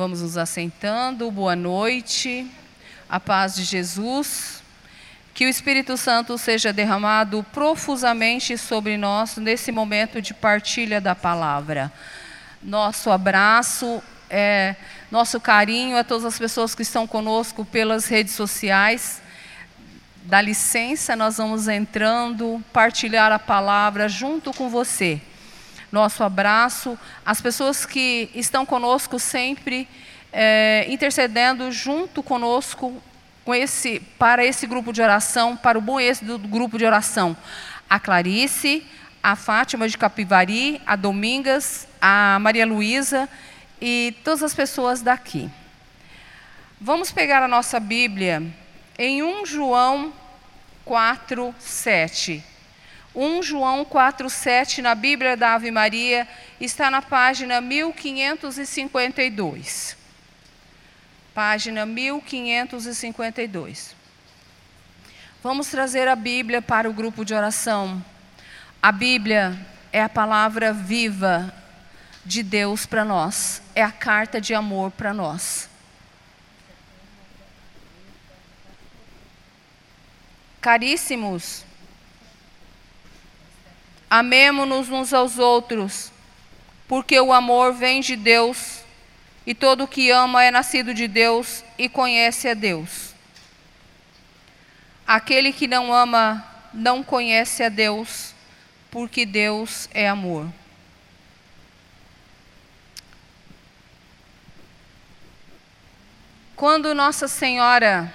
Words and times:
Vamos 0.00 0.22
nos 0.22 0.38
assentando. 0.38 1.30
Boa 1.30 1.54
noite. 1.54 2.50
A 3.06 3.20
paz 3.20 3.54
de 3.54 3.64
Jesus. 3.64 4.62
Que 5.34 5.44
o 5.44 5.48
Espírito 5.50 5.94
Santo 5.98 6.38
seja 6.38 6.72
derramado 6.72 7.44
profusamente 7.52 8.56
sobre 8.56 8.96
nós 8.96 9.36
nesse 9.36 9.70
momento 9.70 10.22
de 10.22 10.32
partilha 10.32 11.02
da 11.02 11.14
palavra. 11.14 11.92
Nosso 12.62 13.10
abraço, 13.10 14.02
é, 14.30 14.74
nosso 15.10 15.38
carinho 15.38 15.98
a 15.98 16.02
todas 16.02 16.24
as 16.24 16.38
pessoas 16.38 16.74
que 16.74 16.80
estão 16.80 17.06
conosco 17.06 17.62
pelas 17.62 18.06
redes 18.06 18.32
sociais. 18.32 19.20
Dá 20.22 20.40
licença, 20.40 21.14
nós 21.14 21.36
vamos 21.36 21.68
entrando, 21.68 22.64
partilhar 22.72 23.30
a 23.32 23.38
palavra 23.38 24.08
junto 24.08 24.50
com 24.54 24.70
você 24.70 25.20
nosso 25.90 26.22
abraço, 26.22 26.98
as 27.24 27.40
pessoas 27.40 27.84
que 27.84 28.30
estão 28.34 28.64
conosco 28.64 29.18
sempre 29.18 29.88
é, 30.32 30.86
intercedendo 30.88 31.70
junto 31.72 32.22
conosco 32.22 33.02
com 33.44 33.54
esse, 33.54 34.00
para 34.18 34.44
esse 34.44 34.66
grupo 34.66 34.92
de 34.92 35.02
oração, 35.02 35.56
para 35.56 35.78
o 35.78 35.80
bom 35.80 35.98
êxito 35.98 36.38
do 36.38 36.48
grupo 36.48 36.78
de 36.78 36.84
oração. 36.84 37.36
A 37.88 37.98
Clarice, 37.98 38.86
a 39.22 39.34
Fátima 39.34 39.88
de 39.88 39.98
Capivari, 39.98 40.80
a 40.86 40.94
Domingas, 40.94 41.88
a 42.00 42.38
Maria 42.40 42.64
Luísa 42.64 43.28
e 43.80 44.14
todas 44.22 44.42
as 44.42 44.54
pessoas 44.54 45.02
daqui. 45.02 45.50
Vamos 46.80 47.10
pegar 47.10 47.42
a 47.42 47.48
nossa 47.48 47.80
Bíblia 47.80 48.42
em 48.98 49.22
1 49.22 49.46
João 49.46 50.12
4, 50.84 51.54
7. 51.58 52.49
1 53.14 53.42
João 53.42 53.84
4,7 53.84 54.78
na 54.78 54.94
Bíblia 54.94 55.36
da 55.36 55.52
Ave 55.54 55.70
Maria 55.70 56.26
está 56.60 56.90
na 56.90 57.02
página 57.02 57.60
1552. 57.60 59.98
Página 61.34 61.84
1552. 61.84 63.94
Vamos 65.42 65.68
trazer 65.68 66.06
a 66.06 66.14
Bíblia 66.14 66.62
para 66.62 66.88
o 66.88 66.92
grupo 66.92 67.24
de 67.24 67.34
oração. 67.34 68.00
A 68.80 68.92
Bíblia 68.92 69.58
é 69.92 70.00
a 70.02 70.08
palavra 70.08 70.72
viva 70.72 71.52
de 72.24 72.42
Deus 72.42 72.86
para 72.86 73.04
nós, 73.04 73.60
é 73.74 73.82
a 73.82 73.90
carta 73.90 74.40
de 74.40 74.54
amor 74.54 74.92
para 74.92 75.12
nós. 75.12 75.68
Caríssimos, 80.60 81.64
Amemo-nos 84.10 84.90
uns 84.90 85.14
aos 85.14 85.38
outros, 85.38 86.10
porque 86.88 87.20
o 87.20 87.32
amor 87.32 87.72
vem 87.72 88.00
de 88.00 88.16
Deus, 88.16 88.80
e 89.46 89.54
todo 89.54 89.86
que 89.86 90.10
ama 90.10 90.42
é 90.42 90.50
nascido 90.50 90.92
de 90.92 91.06
Deus 91.06 91.64
e 91.78 91.88
conhece 91.88 92.48
a 92.48 92.54
Deus. 92.54 93.14
Aquele 95.06 95.52
que 95.52 95.68
não 95.68 95.94
ama 95.94 96.44
não 96.74 97.04
conhece 97.04 97.62
a 97.62 97.68
Deus, 97.68 98.34
porque 98.90 99.24
Deus 99.24 99.88
é 99.94 100.08
amor. 100.08 100.48
Quando 106.56 106.94
Nossa 106.94 107.26
Senhora 107.26 108.12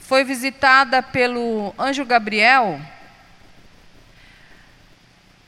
foi 0.00 0.24
visitada 0.24 1.02
pelo 1.02 1.74
anjo 1.78 2.04
Gabriel, 2.04 2.80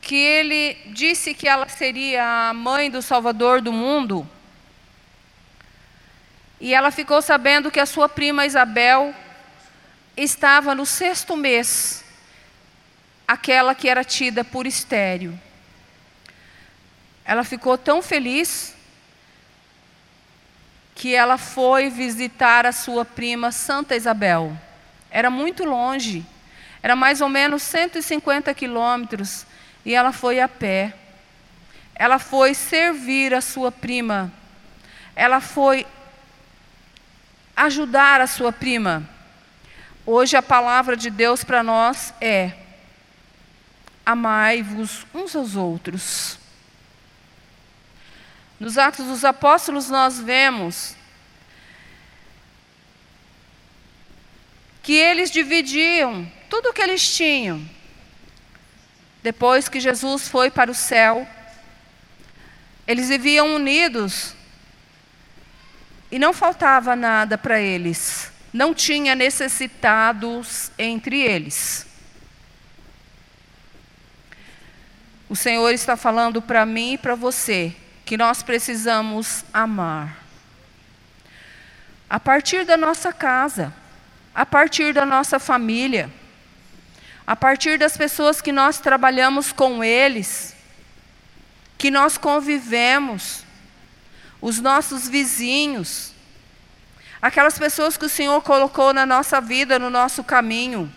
que 0.09 0.15
ele 0.15 0.73
disse 0.87 1.35
que 1.35 1.47
ela 1.47 1.69
seria 1.69 2.49
a 2.49 2.51
mãe 2.51 2.89
do 2.89 2.99
Salvador 2.99 3.61
do 3.61 3.71
mundo. 3.71 4.27
E 6.59 6.73
ela 6.73 6.89
ficou 6.89 7.21
sabendo 7.21 7.69
que 7.69 7.79
a 7.79 7.85
sua 7.85 8.09
prima 8.09 8.43
Isabel 8.43 9.13
estava 10.17 10.73
no 10.73 10.83
sexto 10.83 11.37
mês, 11.37 12.03
aquela 13.27 13.75
que 13.75 13.87
era 13.87 14.03
tida 14.03 14.43
por 14.43 14.65
estéreo. 14.65 15.39
Ela 17.23 17.43
ficou 17.43 17.77
tão 17.77 18.01
feliz 18.01 18.75
que 20.95 21.13
ela 21.13 21.37
foi 21.37 21.91
visitar 21.91 22.65
a 22.65 22.71
sua 22.71 23.05
prima 23.05 23.51
Santa 23.51 23.95
Isabel. 23.95 24.57
Era 25.11 25.29
muito 25.29 25.65
longe, 25.65 26.25
era 26.81 26.95
mais 26.95 27.21
ou 27.21 27.29
menos 27.29 27.61
150 27.61 28.51
quilômetros 28.55 29.45
e 29.85 29.93
ela 29.93 30.11
foi 30.11 30.39
a 30.39 30.47
pé. 30.47 30.93
Ela 31.95 32.19
foi 32.19 32.53
servir 32.53 33.33
a 33.33 33.41
sua 33.41 33.71
prima. 33.71 34.31
Ela 35.15 35.41
foi 35.41 35.85
ajudar 37.55 38.21
a 38.21 38.27
sua 38.27 38.51
prima. 38.51 39.07
Hoje 40.05 40.37
a 40.37 40.41
palavra 40.41 40.95
de 40.95 41.09
Deus 41.09 41.43
para 41.43 41.61
nós 41.61 42.13
é: 42.21 42.53
amai-vos 44.05 45.05
uns 45.13 45.35
aos 45.35 45.55
outros. 45.55 46.39
Nos 48.59 48.77
Atos 48.77 49.05
dos 49.05 49.23
Apóstolos 49.23 49.89
nós 49.89 50.19
vemos 50.19 50.95
que 54.81 54.93
eles 54.93 55.29
dividiam 55.29 56.29
tudo 56.49 56.69
o 56.69 56.73
que 56.73 56.81
eles 56.81 57.15
tinham 57.15 57.78
depois 59.21 59.67
que 59.67 59.79
Jesus 59.79 60.27
foi 60.27 60.49
para 60.49 60.71
o 60.71 60.75
céu, 60.75 61.27
eles 62.87 63.09
viviam 63.09 63.55
unidos 63.55 64.33
e 66.11 66.17
não 66.17 66.33
faltava 66.33 66.95
nada 66.95 67.37
para 67.37 67.59
eles, 67.59 68.31
não 68.51 68.73
tinha 68.73 69.13
necessitados 69.15 70.71
entre 70.77 71.21
eles. 71.21 71.85
O 75.29 75.35
Senhor 75.35 75.69
está 75.71 75.95
falando 75.95 76.41
para 76.41 76.65
mim 76.65 76.93
e 76.93 76.97
para 76.97 77.13
você 77.13 77.75
que 78.03 78.17
nós 78.17 78.41
precisamos 78.41 79.45
amar. 79.53 80.17
A 82.09 82.19
partir 82.19 82.65
da 82.65 82.75
nossa 82.75 83.13
casa, 83.13 83.71
a 84.33 84.43
partir 84.43 84.91
da 84.93 85.05
nossa 85.05 85.37
família, 85.37 86.09
a 87.29 87.35
partir 87.35 87.77
das 87.77 87.95
pessoas 87.95 88.41
que 88.41 88.51
nós 88.51 88.79
trabalhamos 88.79 89.51
com 89.51 89.83
eles, 89.83 90.55
que 91.77 91.91
nós 91.91 92.17
convivemos, 92.17 93.43
os 94.41 94.59
nossos 94.59 95.07
vizinhos, 95.07 96.11
aquelas 97.21 97.59
pessoas 97.59 97.95
que 97.95 98.05
o 98.05 98.09
Senhor 98.09 98.41
colocou 98.41 98.93
na 98.93 99.05
nossa 99.05 99.39
vida, 99.39 99.77
no 99.77 99.91
nosso 99.91 100.23
caminho. 100.23 100.91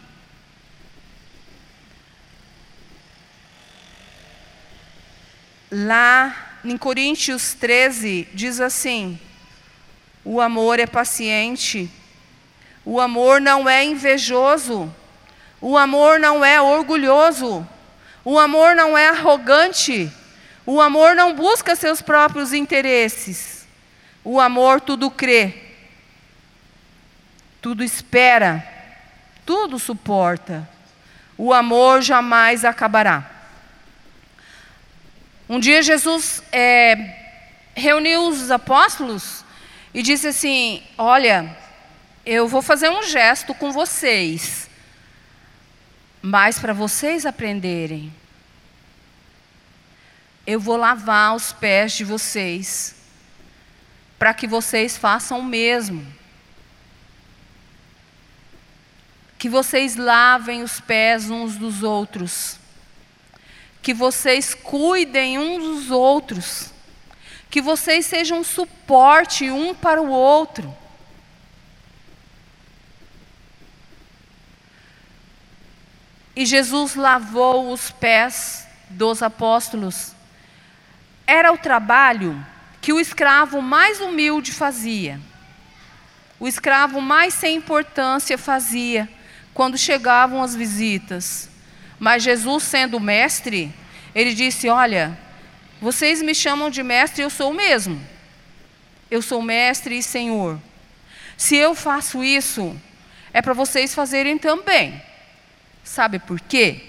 Lá 5.70 6.58
em 6.64 6.78
Coríntios 6.78 7.52
13, 7.52 8.26
diz 8.32 8.58
assim: 8.58 9.20
o 10.24 10.40
amor 10.40 10.80
é 10.80 10.86
paciente, 10.86 11.90
o 12.86 12.98
amor 12.98 13.38
não 13.38 13.68
é 13.68 13.84
invejoso, 13.84 14.90
o 15.62 15.78
amor 15.78 16.18
não 16.18 16.44
é 16.44 16.60
orgulhoso. 16.60 17.66
O 18.24 18.36
amor 18.36 18.74
não 18.74 18.98
é 18.98 19.08
arrogante. 19.08 20.10
O 20.66 20.80
amor 20.80 21.14
não 21.14 21.34
busca 21.36 21.76
seus 21.76 22.02
próprios 22.02 22.52
interesses. 22.52 23.64
O 24.24 24.40
amor 24.40 24.80
tudo 24.80 25.08
crê, 25.08 25.54
tudo 27.60 27.82
espera, 27.82 28.66
tudo 29.46 29.78
suporta. 29.78 30.68
O 31.38 31.52
amor 31.52 32.02
jamais 32.02 32.64
acabará. 32.64 33.30
Um 35.48 35.60
dia 35.60 35.82
Jesus 35.82 36.42
é, 36.50 36.96
reuniu 37.74 38.28
os 38.28 38.50
apóstolos 38.50 39.44
e 39.94 40.02
disse 40.02 40.28
assim: 40.28 40.82
Olha, 40.98 41.56
eu 42.26 42.48
vou 42.48 42.62
fazer 42.62 42.88
um 42.88 43.02
gesto 43.02 43.54
com 43.54 43.70
vocês. 43.70 44.70
Mas 46.22 46.56
para 46.56 46.72
vocês 46.72 47.26
aprenderem, 47.26 48.14
eu 50.46 50.60
vou 50.60 50.76
lavar 50.76 51.34
os 51.34 51.52
pés 51.52 51.92
de 51.94 52.04
vocês, 52.04 52.94
para 54.20 54.32
que 54.32 54.46
vocês 54.46 54.96
façam 54.96 55.40
o 55.40 55.44
mesmo. 55.44 56.06
Que 59.36 59.48
vocês 59.48 59.96
lavem 59.96 60.62
os 60.62 60.78
pés 60.78 61.28
uns 61.28 61.56
dos 61.56 61.82
outros. 61.82 62.56
Que 63.82 63.92
vocês 63.92 64.54
cuidem 64.54 65.40
uns 65.40 65.64
dos 65.64 65.90
outros. 65.90 66.70
Que 67.50 67.60
vocês 67.60 68.06
sejam 68.06 68.44
suporte 68.44 69.50
um 69.50 69.74
para 69.74 70.00
o 70.00 70.08
outro. 70.08 70.72
E 76.34 76.46
Jesus 76.46 76.94
lavou 76.94 77.72
os 77.72 77.90
pés 77.90 78.66
dos 78.88 79.22
apóstolos. 79.22 80.12
Era 81.26 81.52
o 81.52 81.58
trabalho 81.58 82.44
que 82.80 82.92
o 82.92 83.00
escravo 83.00 83.60
mais 83.60 84.00
humilde 84.00 84.52
fazia. 84.52 85.20
O 86.40 86.48
escravo 86.48 87.00
mais 87.00 87.34
sem 87.34 87.56
importância 87.56 88.36
fazia 88.36 89.08
quando 89.54 89.78
chegavam 89.78 90.42
as 90.42 90.56
visitas. 90.56 91.48
Mas 91.98 92.22
Jesus, 92.22 92.64
sendo 92.64 92.98
mestre, 92.98 93.72
ele 94.14 94.34
disse: 94.34 94.68
Olha, 94.68 95.16
vocês 95.80 96.22
me 96.22 96.34
chamam 96.34 96.70
de 96.70 96.82
mestre, 96.82 97.22
eu 97.22 97.30
sou 97.30 97.50
o 97.50 97.54
mesmo. 97.54 98.00
Eu 99.10 99.20
sou 99.22 99.42
mestre 99.42 99.98
e 99.98 100.02
senhor. 100.02 100.58
Se 101.36 101.56
eu 101.56 101.74
faço 101.74 102.24
isso, 102.24 102.76
é 103.32 103.42
para 103.42 103.52
vocês 103.52 103.94
fazerem 103.94 104.38
também. 104.38 105.00
Sabe 105.84 106.18
por 106.18 106.40
quê? 106.40 106.80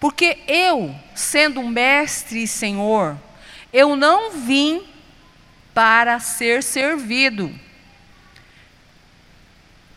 Porque 0.00 0.38
eu, 0.46 0.94
sendo 1.14 1.62
mestre 1.62 2.42
e 2.42 2.48
senhor, 2.48 3.16
eu 3.72 3.96
não 3.96 4.32
vim 4.32 4.82
para 5.72 6.20
ser 6.20 6.62
servido. 6.62 7.52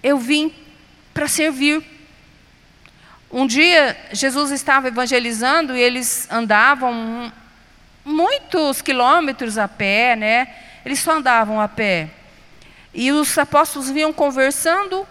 Eu 0.02 0.18
vim 0.18 0.54
para 1.14 1.28
servir. 1.28 1.84
Um 3.30 3.46
dia, 3.46 3.98
Jesus 4.12 4.52
estava 4.52 4.88
evangelizando 4.88 5.76
e 5.76 5.82
eles 5.82 6.28
andavam 6.32 7.32
muitos 8.06 8.82
quilômetros 8.82 9.58
a 9.58 9.68
pé, 9.68 10.16
né? 10.16 10.56
Eles 10.86 11.00
só 11.00 11.18
andavam 11.18 11.60
a 11.60 11.68
pé. 11.68 12.10
E 12.94 13.12
os 13.12 13.38
apóstolos 13.38 13.90
vinham 13.90 14.14
conversando 14.14 15.06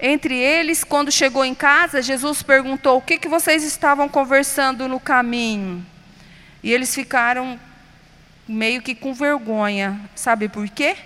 entre 0.00 0.36
eles. 0.36 0.84
Quando 0.84 1.10
chegou 1.10 1.44
em 1.44 1.54
casa, 1.54 2.02
Jesus 2.02 2.42
perguntou: 2.42 2.98
O 2.98 3.02
que, 3.02 3.18
que 3.18 3.28
vocês 3.28 3.64
estavam 3.64 4.08
conversando 4.08 4.88
no 4.88 5.00
caminho? 5.00 5.84
E 6.62 6.72
eles 6.72 6.94
ficaram 6.94 7.58
meio 8.46 8.82
que 8.82 8.94
com 8.94 9.12
vergonha. 9.12 10.00
Sabe 10.14 10.48
por 10.48 10.68
quê? 10.68 10.96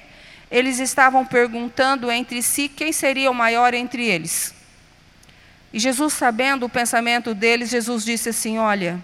Eles 0.50 0.79
estavam 0.79 1.25
perguntando 1.25 2.11
entre 2.11 2.43
si 2.43 2.69
quem 2.69 2.93
seria 2.93 3.31
o 3.31 3.35
maior 3.35 3.75
entre 3.75 4.05
eles. 4.05 4.55
E 5.73 5.79
Jesus, 5.79 6.12
sabendo 6.12 6.67
o 6.67 6.69
pensamento 6.69 7.35
deles, 7.35 7.71
Jesus 7.71 8.05
disse 8.05 8.29
assim: 8.29 8.59
Olha, 8.59 9.03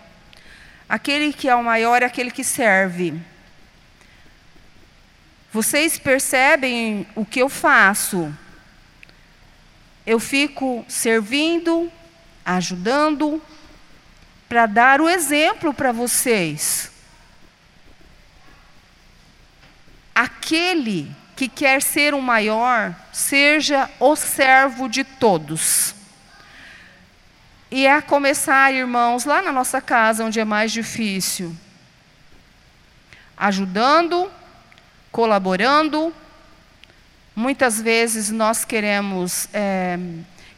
aquele 0.89 1.33
que 1.33 1.49
é 1.49 1.55
o 1.55 1.65
maior 1.65 2.03
é 2.03 2.07
aquele 2.07 2.31
que 2.31 2.45
serve. 2.45 3.15
Vocês 5.51 5.99
percebem 5.99 7.07
o 7.15 7.25
que 7.25 7.41
eu 7.41 7.49
faço? 7.49 8.33
Eu 10.09 10.19
fico 10.19 10.87
servindo, 10.89 11.93
ajudando, 12.43 13.43
para 14.49 14.65
dar 14.65 15.03
o 15.03 15.07
exemplo 15.07 15.75
para 15.75 15.93
vocês. 15.93 16.91
Aquele 20.15 21.15
que 21.37 21.47
quer 21.47 21.83
ser 21.83 22.15
o 22.15 22.23
maior, 22.23 22.97
seja 23.13 23.91
o 24.01 24.17
servo 24.17 24.89
de 24.89 25.05
todos. 25.05 25.95
E 27.71 27.87
é 27.87 27.93
a 27.93 28.01
começar, 28.01 28.73
irmãos, 28.73 29.27
lá 29.27 29.43
na 29.43 29.53
nossa 29.53 29.79
casa, 29.79 30.25
onde 30.25 30.41
é 30.41 30.45
mais 30.47 30.73
difícil. 30.73 31.55
Ajudando, 33.37 34.33
colaborando. 35.13 36.15
Muitas 37.39 37.81
vezes 37.81 38.33
nós 38.33 38.65
queremos 38.65 39.49
é, 39.55 39.97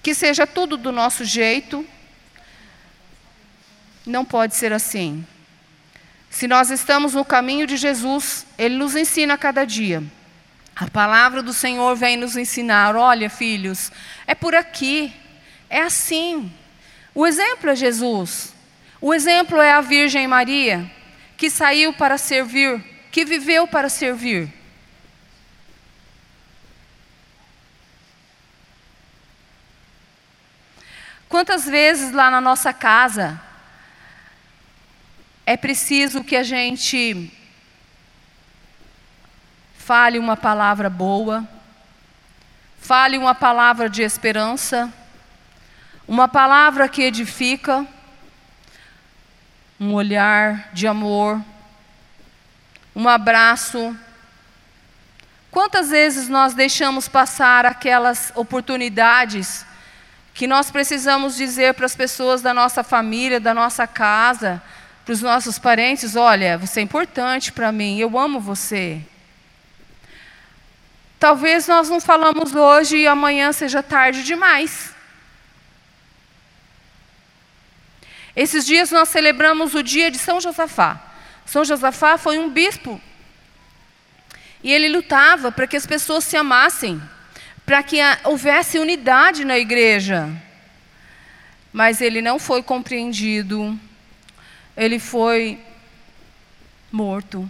que 0.03 0.15
seja 0.15 0.47
tudo 0.47 0.79
do 0.79 0.91
nosso 0.91 1.27
jeito. 1.27 1.85
Não 4.07 4.25
pode 4.25 4.57
ser 4.57 4.73
assim. 4.73 5.23
Se 6.31 6.49
nós 6.49 6.71
estamos 6.71 7.13
no 7.13 7.23
caminho 7.23 7.67
de 7.67 7.77
Jesus, 7.77 8.47
Ele 8.57 8.79
nos 8.79 8.97
ensina 8.97 9.35
a 9.35 9.37
cada 9.37 9.67
dia. 9.67 10.03
A 10.75 10.89
palavra 10.89 11.43
do 11.43 11.53
Senhor 11.53 11.95
vem 11.97 12.17
nos 12.17 12.35
ensinar: 12.35 12.97
olha, 12.97 13.29
filhos, 13.29 13.93
é 14.27 14.35
por 14.35 14.55
aqui, 14.55 15.13
é 15.69 15.83
assim. 15.83 16.51
O 17.15 17.27
exemplo 17.27 17.69
é 17.69 17.77
Jesus. 17.77 18.55
O 19.03 19.13
exemplo 19.13 19.61
é 19.61 19.71
a 19.71 19.83
Virgem 19.83 20.27
Maria, 20.27 20.91
que 21.37 21.51
saiu 21.51 21.93
para 21.93 22.17
servir, 22.17 22.83
que 23.13 23.23
viveu 23.23 23.69
para 23.69 23.91
servir. 23.91 24.60
Quantas 31.31 31.65
vezes 31.65 32.11
lá 32.11 32.29
na 32.29 32.41
nossa 32.41 32.73
casa 32.73 33.41
é 35.47 35.57
preciso 35.57 36.25
que 36.25 36.35
a 36.35 36.43
gente 36.43 37.33
fale 39.79 40.19
uma 40.19 40.37
palavra 40.37 40.91
boa, 40.91 41.49
fale 42.81 43.17
uma 43.17 43.33
palavra 43.33 43.89
de 43.89 44.03
esperança, 44.03 44.93
uma 46.09 46.27
palavra 46.27 46.89
que 46.89 47.01
edifica, 47.01 47.87
um 49.79 49.95
olhar 49.95 50.71
de 50.73 50.89
amor, 50.89 51.41
um 52.93 53.09
abraço. 53.09 53.97
Quantas 55.49 55.91
vezes 55.91 56.29
nós 56.29 56.55
deixamos 56.55 57.07
passar 57.07 57.65
aquelas 57.65 58.33
oportunidades 58.35 59.70
que 60.41 60.47
nós 60.47 60.71
precisamos 60.71 61.37
dizer 61.37 61.75
para 61.75 61.85
as 61.85 61.95
pessoas 61.95 62.41
da 62.41 62.55
nossa 62.55 62.83
família, 62.83 63.39
da 63.39 63.53
nossa 63.53 63.87
casa, 63.87 64.63
para 65.05 65.13
os 65.13 65.21
nossos 65.21 65.59
parentes: 65.59 66.17
olha, 66.17 66.57
você 66.57 66.81
é 66.81 66.83
importante 66.83 67.53
para 67.53 67.71
mim, 67.71 67.99
eu 67.99 68.19
amo 68.19 68.41
você. 68.41 69.03
Talvez 71.19 71.69
nós 71.69 71.91
não 71.91 72.01
falamos 72.01 72.55
hoje 72.55 72.97
e 72.97 73.07
amanhã 73.07 73.53
seja 73.53 73.83
tarde 73.83 74.23
demais. 74.23 74.95
Esses 78.35 78.65
dias 78.65 78.91
nós 78.91 79.11
celebramos 79.11 79.75
o 79.75 79.83
dia 79.83 80.11
de 80.11 80.17
São 80.17 80.41
Josafá. 80.41 80.99
São 81.45 81.67
Josafá 81.67 82.17
foi 82.17 82.39
um 82.39 82.49
bispo. 82.49 82.99
E 84.63 84.73
ele 84.73 84.89
lutava 84.89 85.53
para 85.53 85.67
que 85.67 85.77
as 85.77 85.85
pessoas 85.85 86.25
se 86.25 86.35
amassem, 86.39 86.99
para 87.71 87.85
que 87.85 87.99
houvesse 88.25 88.81
unidade 88.81 89.45
na 89.45 89.57
igreja. 89.57 90.29
Mas 91.73 92.01
ele 92.01 92.21
não 92.21 92.37
foi 92.37 92.65
compreendido. 92.65 93.79
Ele 94.77 94.99
foi 94.99 95.57
morto. 96.91 97.49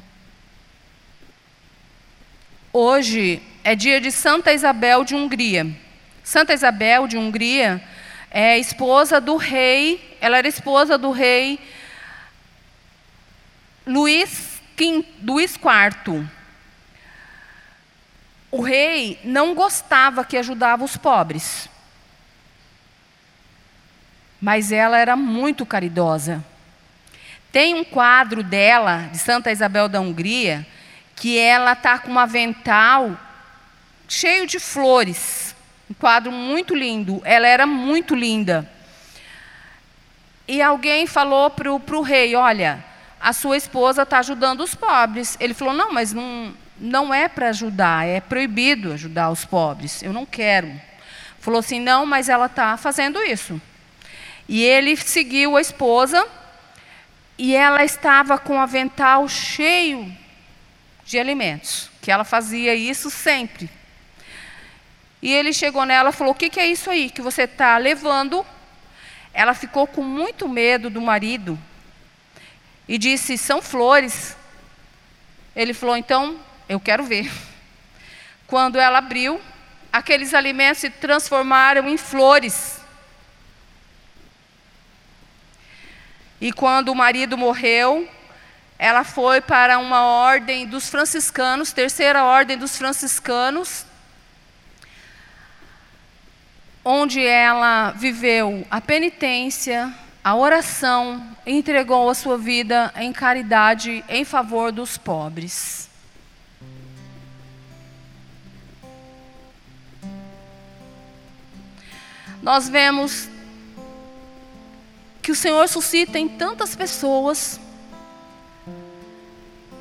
Hoje 2.70 3.40
é 3.64 3.74
dia 3.74 3.98
de 3.98 4.12
Santa 4.12 4.52
Isabel 4.52 5.04
de 5.04 5.14
Hungria. 5.14 5.66
Santa 6.22 6.52
Isabel 6.52 7.08
de 7.08 7.16
Hungria 7.16 7.82
é 8.30 8.58
esposa 8.58 9.22
do 9.22 9.36
rei, 9.36 10.18
ela 10.20 10.36
era 10.36 10.46
esposa 10.46 10.98
do 10.98 11.12
rei 11.12 11.58
Luís, 13.86 14.60
V, 14.76 15.02
Luís 15.22 15.54
IV. 15.54 16.28
O 18.50 18.62
rei 18.62 19.20
não 19.22 19.54
gostava 19.54 20.24
que 20.24 20.36
ajudava 20.36 20.84
os 20.84 20.96
pobres. 20.96 21.68
Mas 24.40 24.72
ela 24.72 24.98
era 24.98 25.16
muito 25.16 25.64
caridosa. 25.64 26.44
Tem 27.52 27.74
um 27.74 27.84
quadro 27.84 28.42
dela, 28.42 29.08
de 29.12 29.18
Santa 29.18 29.50
Isabel 29.52 29.88
da 29.88 30.00
Hungria, 30.00 30.66
que 31.14 31.38
ela 31.38 31.72
está 31.72 31.98
com 31.98 32.12
um 32.12 32.18
avental 32.18 33.18
cheio 34.08 34.46
de 34.46 34.58
flores. 34.58 35.54
Um 35.88 35.94
quadro 35.94 36.32
muito 36.32 36.74
lindo. 36.74 37.20
Ela 37.24 37.46
era 37.46 37.66
muito 37.66 38.14
linda. 38.14 38.68
E 40.46 40.60
alguém 40.60 41.06
falou 41.06 41.50
para 41.50 41.70
o 41.70 42.02
rei: 42.02 42.34
Olha, 42.34 42.84
a 43.20 43.32
sua 43.32 43.56
esposa 43.56 44.02
está 44.02 44.18
ajudando 44.18 44.60
os 44.62 44.74
pobres. 44.74 45.36
Ele 45.38 45.54
falou: 45.54 45.74
Não, 45.74 45.92
mas 45.92 46.12
não, 46.12 46.54
não 46.80 47.12
é 47.12 47.28
para 47.28 47.50
ajudar, 47.50 48.06
é 48.06 48.20
proibido 48.20 48.92
ajudar 48.92 49.30
os 49.30 49.44
pobres. 49.44 50.02
Eu 50.02 50.12
não 50.12 50.24
quero. 50.24 50.72
Falou 51.38 51.60
assim: 51.60 51.78
Não, 51.78 52.06
mas 52.06 52.28
ela 52.28 52.46
está 52.46 52.76
fazendo 52.76 53.22
isso. 53.22 53.60
E 54.48 54.62
ele 54.62 54.96
seguiu 54.96 55.56
a 55.56 55.60
esposa 55.60 56.26
e 57.38 57.54
ela 57.54 57.84
estava 57.84 58.38
com 58.38 58.56
o 58.56 58.60
avental 58.60 59.28
cheio 59.28 60.10
de 61.04 61.18
alimentos, 61.18 61.90
que 62.00 62.10
ela 62.10 62.24
fazia 62.24 62.74
isso 62.74 63.10
sempre. 63.10 63.70
E 65.22 65.32
ele 65.32 65.52
chegou 65.52 65.84
nela 65.84 66.08
e 66.10 66.12
falou: 66.12 66.32
O 66.32 66.36
que, 66.36 66.48
que 66.48 66.58
é 66.58 66.66
isso 66.66 66.90
aí 66.90 67.10
que 67.10 67.20
você 67.20 67.42
está 67.42 67.76
levando? 67.76 68.44
Ela 69.32 69.54
ficou 69.54 69.86
com 69.86 70.02
muito 70.02 70.48
medo 70.48 70.88
do 70.88 71.00
marido 71.00 71.58
e 72.88 72.96
disse: 72.96 73.36
São 73.36 73.60
flores. 73.60 74.36
Ele 75.54 75.74
falou: 75.74 75.96
Então, 75.96 76.40
eu 76.70 76.78
quero 76.78 77.02
ver. 77.02 77.28
Quando 78.46 78.78
ela 78.78 78.98
abriu, 78.98 79.40
aqueles 79.92 80.32
alimentos 80.32 80.80
se 80.80 80.88
transformaram 80.88 81.88
em 81.88 81.96
flores. 81.96 82.80
E 86.40 86.52
quando 86.52 86.90
o 86.90 86.94
marido 86.94 87.36
morreu, 87.36 88.08
ela 88.78 89.02
foi 89.02 89.40
para 89.40 89.80
uma 89.80 90.04
ordem 90.04 90.64
dos 90.64 90.88
franciscanos, 90.88 91.72
terceira 91.72 92.22
ordem 92.22 92.56
dos 92.56 92.78
franciscanos, 92.78 93.84
onde 96.84 97.20
ela 97.26 97.90
viveu 97.90 98.64
a 98.70 98.80
penitência, 98.80 99.92
a 100.22 100.36
oração, 100.36 101.36
entregou 101.44 102.08
a 102.08 102.14
sua 102.14 102.38
vida 102.38 102.92
em 102.94 103.12
caridade 103.12 104.04
em 104.08 104.24
favor 104.24 104.70
dos 104.70 104.96
pobres. 104.96 105.79
Nós 112.42 112.68
vemos 112.68 113.28
que 115.20 115.30
o 115.30 115.34
Senhor 115.34 115.68
suscita 115.68 116.18
em 116.18 116.26
tantas 116.26 116.74
pessoas, 116.74 117.60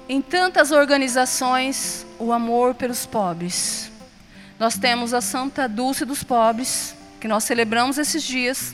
em 0.10 0.22
tantas 0.22 0.72
organizações, 0.72 2.06
o 2.18 2.34
amor 2.34 2.76
pelos 2.76 3.06
pobres. 3.06 3.90
Nós 4.60 4.78
temos 4.78 5.14
a 5.14 5.22
Santa 5.22 5.70
Dulce 5.70 6.04
dos 6.04 6.22
Pobres, 6.22 6.94
que 7.22 7.30
nós 7.30 7.46
celebramos 7.46 7.98
esses 7.98 8.22
dias. 8.22 8.74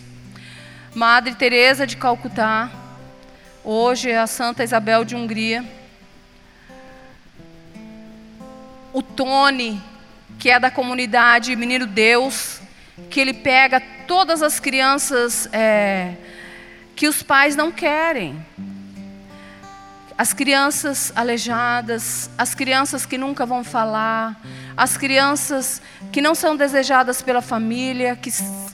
Madre 0.96 1.36
Teresa 1.36 1.86
de 1.86 1.96
Calcutá, 1.96 2.72
hoje 3.64 4.10
é 4.10 4.18
a 4.18 4.26
Santa 4.26 4.64
Isabel 4.64 5.06
de 5.06 5.16
Hungria. 5.16 5.64
O 8.92 9.04
Tony, 9.04 9.80
que 10.40 10.50
é 10.50 10.60
da 10.60 10.72
comunidade 10.72 11.56
Menino 11.56 11.86
Deus, 11.86 12.62
que 13.10 13.20
ele 13.20 13.34
pega 13.34 13.82
todas 14.08 14.42
as 14.42 14.60
crianças 14.60 15.50
é, 15.52 16.14
que 16.96 17.08
os 17.08 17.22
pais 17.22 17.56
não 17.56 17.72
querem 17.72 18.44
as 20.18 20.32
crianças 20.32 21.12
aleijadas, 21.16 22.30
as 22.38 22.56
crianças 22.56 23.06
que 23.06 23.18
nunca 23.18 23.46
vão 23.46 23.64
falar, 23.64 24.40
as 24.76 24.96
crianças 24.96 25.82
que 26.12 26.22
não 26.22 26.34
são 26.34 26.56
desejadas 26.56 27.22
pela 27.22 27.42
família, 27.42 28.16
que, 28.16 28.32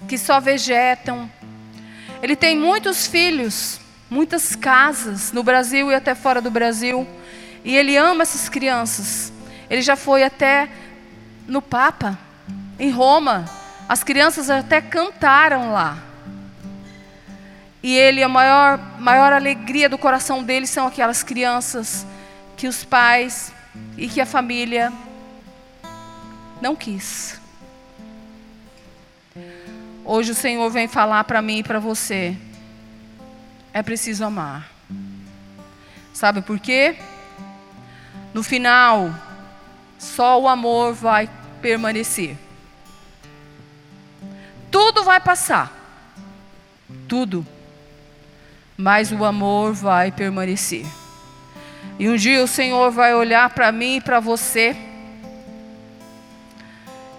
que 0.08 0.18
só 0.18 0.40
vegetam. 0.40 1.30
Ele 2.22 2.36
tem 2.36 2.56
muitos 2.56 3.08
filhos, 3.08 3.80
muitas 4.08 4.56
casas 4.56 5.32
no 5.32 5.42
Brasil 5.42 5.92
e 5.92 5.96
até 5.96 6.14
fora 6.14 6.42
do 6.42 6.52
Brasil, 6.52 7.08
e 7.64 7.76
ele 7.76 7.98
ama 7.98 8.22
essas 8.22 8.48
crianças. 8.48 9.34
Ele 9.68 9.82
já 9.82 9.96
foi 9.96 10.24
até 10.24 10.70
no 11.48 11.62
Papa, 11.62 12.20
em 12.78 12.92
Roma. 12.92 13.46
As 13.92 14.06
crianças 14.06 14.50
até 14.50 14.80
cantaram 14.80 15.74
lá. 15.74 15.98
E 17.84 17.94
ele, 17.94 18.24
a 18.24 18.30
maior, 18.30 18.80
maior 18.98 19.34
alegria 19.34 19.90
do 19.90 19.98
coração 19.98 20.42
dele 20.42 20.66
são 20.66 20.88
aquelas 20.88 21.24
crianças 21.24 22.08
que 22.56 22.70
os 22.70 22.86
pais 22.86 23.52
e 23.98 24.08
que 24.08 24.22
a 24.22 24.26
família 24.26 24.94
não 26.62 26.74
quis. 26.74 27.38
Hoje 30.06 30.32
o 30.32 30.36
Senhor 30.36 30.70
vem 30.70 30.88
falar 30.88 31.26
para 31.26 31.42
mim 31.42 31.58
e 31.58 31.64
para 31.64 31.78
você. 31.78 32.38
É 33.74 33.84
preciso 33.84 34.24
amar. 34.24 34.72
Sabe 36.14 36.42
por 36.42 36.62
quê? 36.62 36.96
No 38.34 38.42
final, 38.42 39.14
só 40.00 40.40
o 40.40 40.48
amor 40.48 40.94
vai 40.94 41.30
permanecer. 41.62 42.38
Tudo 44.72 45.04
vai 45.04 45.20
passar. 45.20 45.78
Tudo 47.08 47.46
mas 48.82 49.12
o 49.12 49.24
amor 49.24 49.74
vai 49.74 50.12
permanecer. 50.12 50.86
E 52.00 52.10
um 52.10 52.16
dia 52.16 52.44
o 52.44 52.48
Senhor 52.48 52.90
vai 52.90 53.14
olhar 53.14 53.48
para 53.52 53.72
mim 53.72 53.98
e 53.98 54.02
para 54.02 54.20
você 54.20 54.76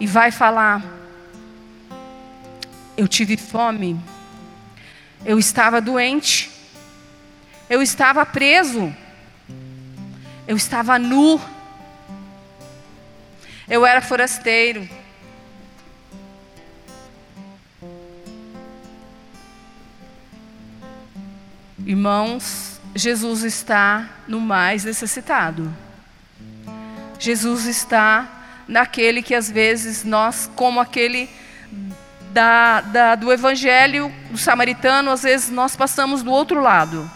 e 0.01 0.07
vai 0.07 0.33
falar: 0.33 0.83
Eu 2.97 3.07
tive 3.07 3.37
fome, 3.37 3.99
eu 5.25 5.39
estava 5.39 5.81
doente, 5.81 6.51
eu 7.71 7.81
estava 7.81 8.27
preso, 8.27 8.93
eu 10.49 10.57
estava 10.57 10.99
nu, 10.99 11.41
eu 13.69 13.87
era 13.87 14.01
forasteiro. 14.01 14.89
Irmãos, 21.85 22.81
Jesus 22.95 23.43
está 23.43 24.09
no 24.29 24.41
mais 24.41 24.85
necessitado. 24.85 25.75
Jesus 27.19 27.67
está 27.67 28.29
naquele 28.69 29.21
que 29.21 29.35
às 29.35 29.51
vezes 29.51 30.05
nós, 30.05 30.49
como 30.55 30.79
aquele 30.79 31.29
da, 32.33 32.81
da, 32.81 33.15
do 33.17 33.33
evangelho 33.33 34.13
do 34.31 34.39
samaritano, 34.39 35.11
às 35.11 35.23
vezes 35.23 35.51
nós 35.51 35.75
passamos 35.75 36.23
do 36.23 36.31
outro 36.31 36.61
lado, 36.61 37.11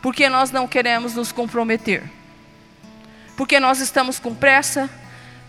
porque 0.00 0.28
nós 0.28 0.50
não 0.50 0.66
queremos 0.66 1.14
nos 1.14 1.30
comprometer, 1.30 2.02
porque 3.36 3.60
nós 3.60 3.80
estamos 3.80 4.18
com 4.18 4.34
pressa, 4.34 4.88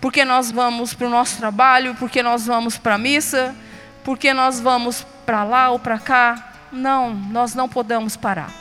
porque 0.01 0.25
nós 0.25 0.51
vamos 0.51 0.93
para 0.93 1.07
o 1.07 1.09
nosso 1.09 1.37
trabalho, 1.37 1.95
porque 1.95 2.21
nós 2.21 2.45
vamos 2.45 2.77
para 2.77 2.95
a 2.95 2.99
missa, 2.99 3.55
porque 4.03 4.33
nós 4.33 4.59
vamos 4.59 5.05
para 5.25 5.43
lá 5.43 5.69
ou 5.69 5.79
para 5.79 5.97
cá. 5.97 6.53
Não, 6.71 7.13
nós 7.13 7.55
não 7.55 7.69
podemos 7.69 8.15
parar. 8.15 8.51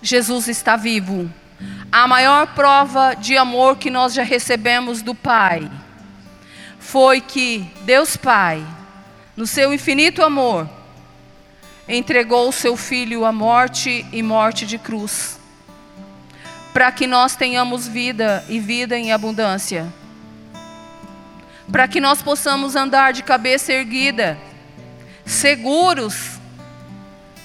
Jesus 0.00 0.48
está 0.48 0.76
vivo. 0.76 1.30
A 1.90 2.06
maior 2.06 2.54
prova 2.54 3.14
de 3.14 3.36
amor 3.36 3.76
que 3.76 3.90
nós 3.90 4.14
já 4.14 4.22
recebemos 4.22 5.02
do 5.02 5.14
Pai 5.14 5.68
foi 6.78 7.20
que 7.20 7.70
Deus 7.82 8.16
Pai, 8.16 8.64
no 9.36 9.46
seu 9.46 9.74
infinito 9.74 10.22
amor, 10.22 10.68
entregou 11.88 12.48
o 12.48 12.52
seu 12.52 12.76
filho 12.76 13.24
à 13.24 13.32
morte 13.32 14.06
e 14.12 14.22
morte 14.22 14.64
de 14.66 14.78
cruz, 14.78 15.38
para 16.72 16.92
que 16.92 17.06
nós 17.06 17.34
tenhamos 17.34 17.88
vida 17.88 18.44
e 18.48 18.60
vida 18.60 18.96
em 18.96 19.12
abundância 19.12 19.92
para 21.70 21.86
que 21.86 22.00
nós 22.00 22.22
possamos 22.22 22.74
andar 22.74 23.12
de 23.12 23.22
cabeça 23.22 23.72
erguida, 23.72 24.38
seguros, 25.24 26.38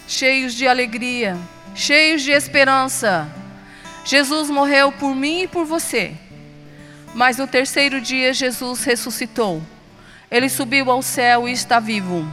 cheios 0.08 0.54
de 0.54 0.68
alegria, 0.68 1.38
cheios 1.76 2.22
de 2.22 2.32
esperança. 2.32 3.30
Jesus 4.06 4.50
morreu 4.50 4.92
por 4.92 5.16
mim 5.16 5.44
e 5.44 5.48
por 5.48 5.66
você, 5.66 6.14
mas 7.14 7.38
no 7.38 7.48
terceiro 7.48 8.00
dia 8.00 8.34
Jesus 8.34 8.84
ressuscitou. 8.84 9.62
Ele 10.32 10.50
subiu 10.50 10.90
ao 10.90 11.02
céu 11.02 11.48
e 11.48 11.52
está 11.52 11.80
vivo. 11.80 12.28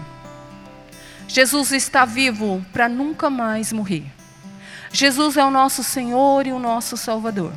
Jesus 1.28 1.70
está 1.70 2.04
vivo 2.04 2.64
para 2.72 2.88
nunca 2.88 3.28
mais 3.28 3.72
morrer. 3.72 4.04
Jesus 4.92 5.36
é 5.36 5.44
o 5.44 5.50
nosso 5.50 5.84
Senhor 5.84 6.46
e 6.46 6.52
o 6.52 6.58
nosso 6.58 6.96
Salvador. 6.96 7.52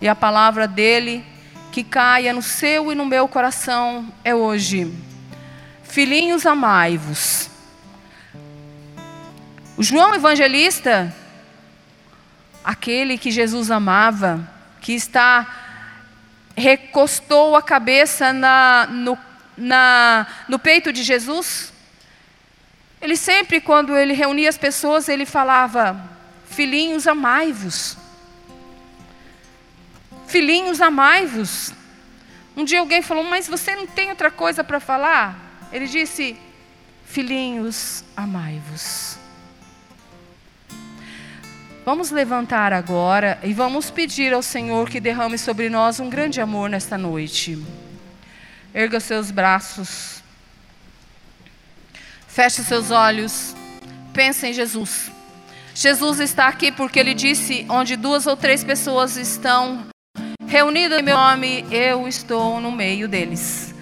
E 0.00 0.06
a 0.06 0.14
palavra 0.14 0.68
dele 0.68 1.24
que 1.76 1.84
caia 1.84 2.32
no 2.32 2.40
seu 2.40 2.90
e 2.90 2.94
no 2.94 3.04
meu 3.04 3.28
coração 3.28 4.10
é 4.24 4.34
hoje. 4.34 4.90
Filhinhos, 5.84 6.46
amai-vos. 6.46 7.50
O 9.76 9.82
João 9.82 10.14
Evangelista, 10.14 11.14
aquele 12.64 13.18
que 13.18 13.30
Jesus 13.30 13.70
amava, 13.70 14.40
que 14.80 14.94
está 14.94 15.46
recostou 16.56 17.54
a 17.54 17.60
cabeça 17.60 18.32
na, 18.32 18.88
no, 18.90 19.18
na, 19.54 20.26
no 20.48 20.58
peito 20.58 20.90
de 20.90 21.02
Jesus, 21.02 21.74
ele 23.02 23.18
sempre, 23.18 23.60
quando 23.60 23.94
ele 23.94 24.14
reunia 24.14 24.48
as 24.48 24.56
pessoas, 24.56 25.10
ele 25.10 25.26
falava: 25.26 25.94
Filhinhos, 26.48 27.06
amai-vos. 27.06 27.98
Filhinhos, 30.26 30.80
amai-vos. 30.80 31.72
Um 32.56 32.64
dia 32.64 32.80
alguém 32.80 33.02
falou, 33.02 33.24
mas 33.24 33.46
você 33.46 33.76
não 33.76 33.86
tem 33.86 34.10
outra 34.10 34.30
coisa 34.30 34.64
para 34.64 34.80
falar? 34.80 35.68
Ele 35.72 35.86
disse: 35.86 36.36
Filhinhos, 37.04 38.04
amai-vos. 38.16 39.18
Vamos 41.84 42.10
levantar 42.10 42.72
agora 42.72 43.38
e 43.44 43.52
vamos 43.52 43.90
pedir 43.90 44.34
ao 44.34 44.42
Senhor 44.42 44.90
que 44.90 44.98
derrame 44.98 45.38
sobre 45.38 45.68
nós 45.68 46.00
um 46.00 46.10
grande 46.10 46.40
amor 46.40 46.68
nesta 46.68 46.98
noite. 46.98 47.62
Erga 48.74 48.98
seus 48.98 49.30
braços. 49.30 50.22
Feche 52.26 52.64
seus 52.64 52.90
olhos. 52.90 53.54
Pense 54.12 54.46
em 54.48 54.52
Jesus. 54.52 55.12
Jesus 55.74 56.18
está 56.18 56.48
aqui 56.48 56.72
porque 56.72 56.98
ele 56.98 57.14
disse: 57.14 57.64
onde 57.68 57.94
duas 57.94 58.26
ou 58.26 58.36
três 58.36 58.64
pessoas 58.64 59.16
estão 59.16 59.86
Reunido 60.56 60.94
em 60.94 61.02
meu 61.02 61.14
nome, 61.14 61.66
eu 61.70 62.08
estou 62.08 62.62
no 62.62 62.72
meio 62.72 63.06
deles. 63.06 63.74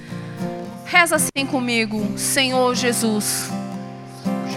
Reza 0.84 1.14
assim 1.14 1.46
comigo, 1.48 2.18
Senhor 2.18 2.74
Jesus. 2.74 3.48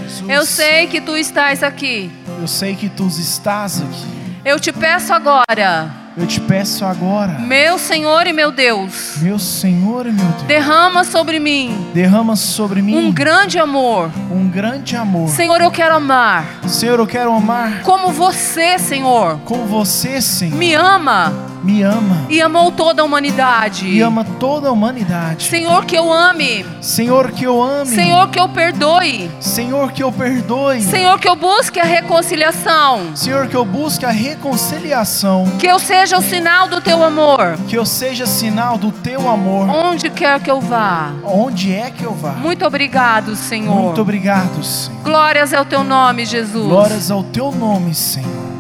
Jesus. 0.02 0.28
Eu 0.28 0.44
sei 0.44 0.88
que 0.88 1.00
tu 1.00 1.16
estás 1.16 1.62
aqui. 1.62 2.10
Eu 2.42 2.48
sei 2.48 2.76
que 2.76 2.90
tu 2.90 3.06
estás 3.06 3.80
aqui. 3.84 4.08
Eu 4.44 4.60
te 4.60 4.74
peço 4.74 5.14
agora, 5.14 5.92
Eu 6.18 6.26
te 6.26 6.42
peço 6.42 6.84
agora, 6.84 7.34
meu 7.34 7.78
Senhor 7.78 8.26
e 8.26 8.34
meu 8.34 8.52
Deus, 8.52 9.18
meu 9.18 9.38
Senhor 9.38 10.08
e 10.08 10.12
meu 10.12 10.26
Deus, 10.26 10.44
derrama 10.44 11.04
sobre 11.04 11.40
mim 11.40 11.92
derrama 11.94 12.36
sobre 12.36 12.82
mim 12.82 12.98
um 12.98 13.12
grande 13.12 13.60
amor. 13.60 14.10
um 14.32 14.50
grande 14.50 14.96
amor. 14.96 15.30
Senhor, 15.30 15.62
eu 15.62 15.70
quero 15.70 15.94
amar 15.94 16.62
Senhor, 16.68 16.98
eu 16.98 17.06
quero 17.06 17.32
amar 17.32 17.84
como 17.84 18.12
você, 18.12 18.80
Senhor, 18.80 19.38
como 19.46 19.68
você, 19.68 20.20
Senhor, 20.20 20.58
me 20.58 20.74
ama 20.74 21.32
me 21.68 21.82
ama 21.82 22.26
e 22.30 22.42
amou 22.42 22.72
toda 22.72 23.02
a 23.02 23.06
humanidade. 23.06 23.88
e 23.90 24.02
ama 24.02 24.24
toda 24.40 24.70
a 24.70 24.72
humanidade. 24.72 25.44
Senhor, 25.50 25.84
que 25.86 25.98
eu 25.98 26.12
ame. 26.12 26.66
Senhor, 26.82 27.32
que 27.32 27.44
eu 27.44 27.62
ame. 27.62 27.94
Senhor, 27.94 28.30
que 28.30 28.40
eu 28.40 28.48
perdoe. 28.48 29.30
Senhor, 29.42 29.92
que 29.92 30.02
eu 30.02 30.10
perdoe. 30.10 30.82
Senhor, 30.82 31.20
que 31.20 31.28
eu 31.28 31.36
busque 31.36 31.78
a 31.78 31.84
reconciliação. 31.84 33.14
Senhor, 33.14 33.48
que 33.48 33.56
eu 33.56 33.66
busque 33.66 34.06
a 34.06 34.12
reconciliação. 34.12 35.46
Que 35.60 35.68
eu 35.68 35.78
seja 35.78 36.18
o 36.18 36.22
sinal 36.22 36.70
do 36.70 36.80
teu 36.80 37.04
amor. 37.04 37.58
Que 37.68 37.78
eu 37.78 37.86
seja 37.86 38.26
sinal 38.26 38.78
do 38.78 38.90
teu 38.90 39.30
amor. 39.30 39.68
Onde 39.70 40.10
quer 40.10 40.40
que 40.40 40.50
eu 40.50 40.62
vá. 40.62 41.12
Onde 41.26 41.74
é 41.74 41.92
que 41.92 42.04
eu 42.04 42.14
vá? 42.14 42.32
Muito 42.32 42.66
obrigado, 42.66 43.36
Senhor. 43.36 43.76
Muito 43.76 44.02
obrigado, 44.02 44.64
Senhor. 44.64 45.02
Glórias 45.04 45.54
ao 45.54 45.66
teu 45.66 45.84
nome, 45.84 46.26
Jesus. 46.26 46.66
Glórias 46.68 47.12
ao 47.12 47.24
teu 47.24 47.52
nome, 47.52 47.94
Senhor. 47.94 48.57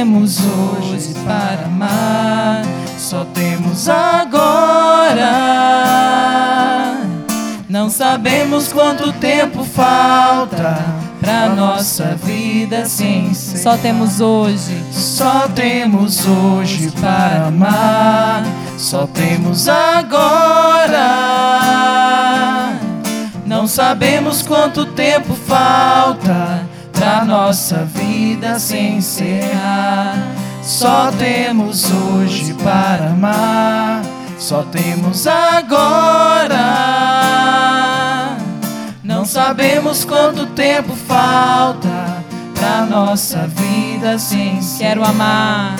Temos 0.00 0.38
hoje 0.40 1.12
para 1.26 1.66
amar. 1.66 2.62
Só 2.96 3.22
temos 3.34 3.86
agora. 3.86 5.26
Não 7.68 7.90
sabemos 7.90 8.72
quanto 8.72 9.12
tempo 9.12 9.62
falta 9.62 10.82
pra 11.20 11.50
nossa 11.50 12.16
vida 12.24 12.86
se 12.86 13.04
encerrar. 13.04 13.62
Só 13.62 13.76
temos 13.76 14.22
hoje. 14.22 14.82
Só 14.90 15.46
temos 15.48 16.26
hoje 16.26 16.90
para 16.98 17.48
amar. 17.48 18.42
Só 18.78 19.06
temos 19.06 19.68
agora. 19.68 21.10
Não 23.44 23.66
sabemos 23.66 24.40
quanto 24.40 24.86
tempo 24.86 25.34
falta 25.34 26.69
pra 27.10 27.24
nossa 27.24 27.84
vida 27.86 28.60
se 28.60 28.78
encerrar. 28.78 30.14
Só 30.62 31.10
temos 31.18 31.90
hoje 31.90 32.54
para 32.62 33.10
amar. 33.10 34.02
Só 34.38 34.62
temos 34.62 35.26
agora. 35.26 36.58
Não 39.02 39.24
sabemos 39.24 40.04
quanto 40.04 40.46
tempo 40.46 40.94
falta 40.94 42.22
pra 42.54 42.86
nossa 42.86 43.48
vida 43.48 44.16
se 44.18 44.36
encerrar. 44.36 44.80
Quero 44.80 45.04
amar, 45.04 45.76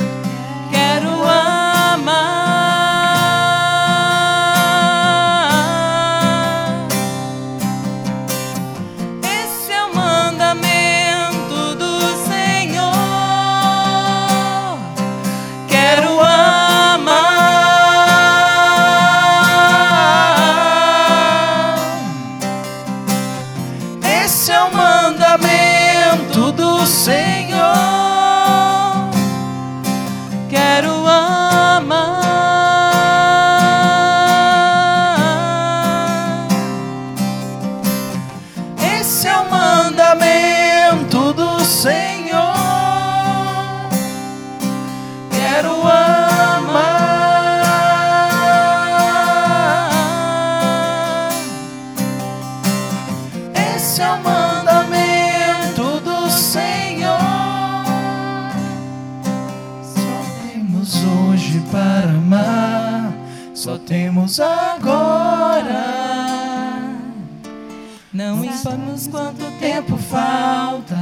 Importamos 68.61 69.07
quanto 69.07 69.51
tempo 69.59 69.97
falta 69.97 70.99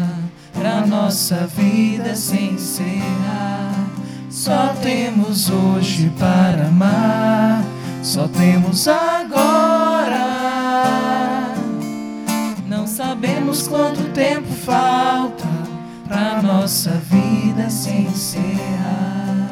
pra 0.52 0.86
nossa 0.86 1.48
vida 1.48 2.14
se 2.14 2.36
encerrar. 2.36 3.74
Só 4.30 4.68
temos 4.80 5.50
hoje 5.50 6.08
para 6.20 6.68
amar, 6.68 7.64
só 8.00 8.28
temos 8.28 8.86
agora. 8.86 10.24
Não 12.68 12.86
sabemos 12.86 13.66
Quanto 13.66 14.04
tempo 14.12 14.52
falta 14.64 15.48
para 16.06 16.40
nossa 16.40 16.92
vida 16.92 17.68
se 17.70 17.90
encerrar? 17.90 19.48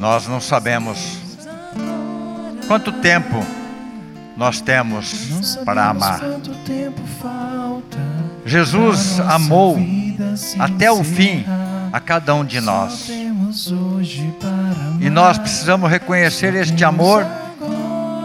Nós 0.00 0.26
não 0.26 0.40
sabemos 0.40 1.18
quanto 2.66 2.92
tempo 2.92 3.57
nós 4.38 4.60
temos 4.60 5.58
para 5.64 5.86
amar. 5.88 6.20
Jesus 8.46 9.18
amou 9.18 9.76
até 10.60 10.92
o 10.92 11.02
fim 11.02 11.44
a 11.92 11.98
cada 11.98 12.36
um 12.36 12.44
de 12.44 12.60
nós. 12.60 13.10
E 15.00 15.10
nós 15.10 15.38
precisamos 15.38 15.90
reconhecer 15.90 16.54
este 16.54 16.84
amor 16.84 17.26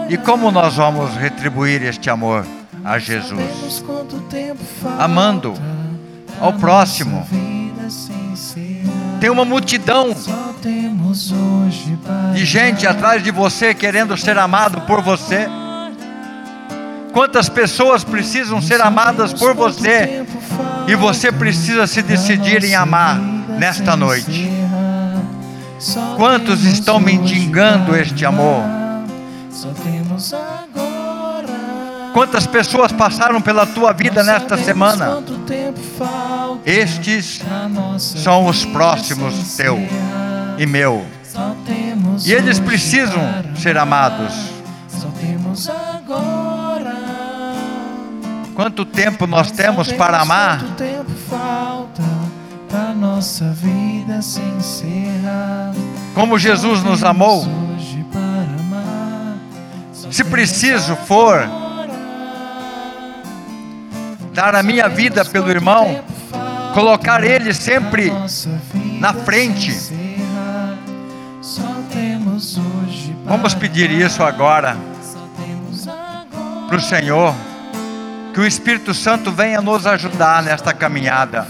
e 0.08 0.16
como 0.16 0.52
nós 0.52 0.76
vamos 0.76 1.16
retribuir 1.16 1.82
este 1.82 2.12
amor 2.12 2.46
a 2.86 3.00
Jesus. 3.00 3.84
Amando 5.00 5.56
ao 6.40 6.54
próximo. 6.54 7.26
Tem 9.20 9.32
uma 9.32 9.46
multidão 9.46 10.16
de 12.36 12.46
gente 12.46 12.86
atrás 12.86 13.24
de 13.24 13.32
você 13.32 13.74
querendo 13.74 14.16
ser 14.16 14.38
amado 14.38 14.82
por 14.82 15.02
você. 15.02 15.48
Quantas 17.14 17.48
pessoas 17.48 18.04
precisam 18.04 18.60
ser 18.60 18.82
amadas 18.82 19.32
por 19.32 19.54
você 19.54 20.26
e 20.88 20.96
você 20.96 21.32
precisa 21.32 21.86
se 21.86 22.02
decidir 22.02 22.64
em 22.64 22.74
amar 22.74 23.18
nesta 23.18 23.96
noite. 23.96 24.50
Quantos 26.18 26.64
estão 26.66 27.00
mendigando 27.00 27.96
este 27.96 28.26
amor? 28.26 28.64
Quantas 32.14 32.48
pessoas 32.48 32.92
passaram 32.92 33.42
pela 33.42 33.66
tua 33.66 33.92
vida 33.94 34.24
nesta 34.24 34.58
semana? 34.58 35.24
Estes 36.66 37.42
são 37.98 38.48
os 38.48 38.66
próximos 38.66 39.56
teu 39.56 39.78
e 40.58 40.66
meu. 40.66 41.06
E 42.26 42.32
eles 42.32 42.60
precisam 42.60 43.22
ser 43.56 43.78
amados. 43.78 44.34
Quanto 48.56 48.86
tempo 48.86 49.26
nós 49.26 49.52
temos 49.52 49.92
para 49.92 50.20
amar? 50.22 50.60
Quanto 50.60 50.76
tempo 50.76 51.12
falta 51.30 52.04
pra 52.70 52.94
nossa 52.94 53.52
vida 53.52 54.22
se 54.22 54.42
encerrar? 54.42 55.74
Como 56.14 56.38
Jesus 56.38 56.84
nos 56.84 57.04
amou? 57.04 57.48
para 58.12 58.34
Se 60.12 60.24
preciso 60.24 60.96
for 60.96 61.50
dar 64.32 64.56
a 64.56 64.62
minha 64.62 64.88
vida 64.88 65.26
pelo 65.26 65.50
irmão, 65.50 66.04
colocar 66.74 67.24
Ele 67.24 67.54
sempre 67.54 68.12
na 69.00 69.14
frente. 69.14 69.76
Vamos 73.26 73.54
para 73.54 73.60
pedir 73.60 73.90
isso 73.90 74.22
agora 74.22 74.78
para 76.68 76.78
o 76.78 76.82
Senhor, 76.82 77.36
que 78.34 78.40
o 78.40 78.46
Espírito 78.46 78.94
Santo 78.94 79.32
venha 79.32 79.62
nos 79.62 79.86
ajudar 79.86 80.42
nesta 80.42 80.74
caminhada, 80.74 81.48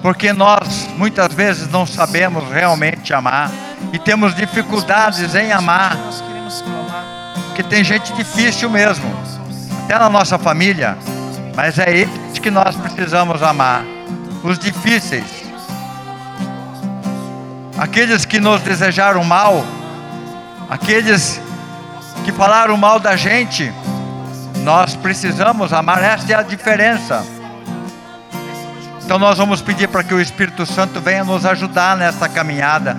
porque 0.00 0.32
nós 0.32 0.88
muitas 0.96 1.32
vezes 1.34 1.68
não 1.68 1.84
sabemos 1.86 2.48
realmente 2.50 3.12
amar. 3.12 3.50
E 3.92 3.98
temos 3.98 4.34
dificuldades 4.34 5.34
em 5.34 5.52
amar, 5.52 5.96
porque 7.46 7.62
tem 7.62 7.82
gente 7.82 8.12
difícil 8.12 8.70
mesmo, 8.70 9.12
até 9.84 9.98
na 9.98 10.08
nossa 10.08 10.38
família, 10.38 10.96
mas 11.54 11.78
é 11.78 11.90
eles 11.90 12.38
que 12.40 12.50
nós 12.50 12.74
precisamos 12.76 13.42
amar, 13.42 13.84
os 14.42 14.58
difíceis, 14.58 15.24
aqueles 17.76 18.24
que 18.24 18.40
nos 18.40 18.62
desejaram 18.62 19.24
mal, 19.24 19.64
aqueles 20.70 21.40
que 22.24 22.32
falaram 22.32 22.76
mal 22.76 22.98
da 22.98 23.16
gente, 23.16 23.72
nós 24.62 24.94
precisamos 24.94 25.72
amar, 25.72 26.02
esta 26.02 26.32
é 26.32 26.36
a 26.36 26.42
diferença. 26.42 27.24
Então 29.04 29.18
nós 29.18 29.36
vamos 29.36 29.60
pedir 29.60 29.88
para 29.88 30.04
que 30.04 30.14
o 30.14 30.20
Espírito 30.20 30.64
Santo 30.64 31.00
venha 31.00 31.24
nos 31.24 31.44
ajudar 31.44 31.96
nesta 31.96 32.28
caminhada. 32.28 32.96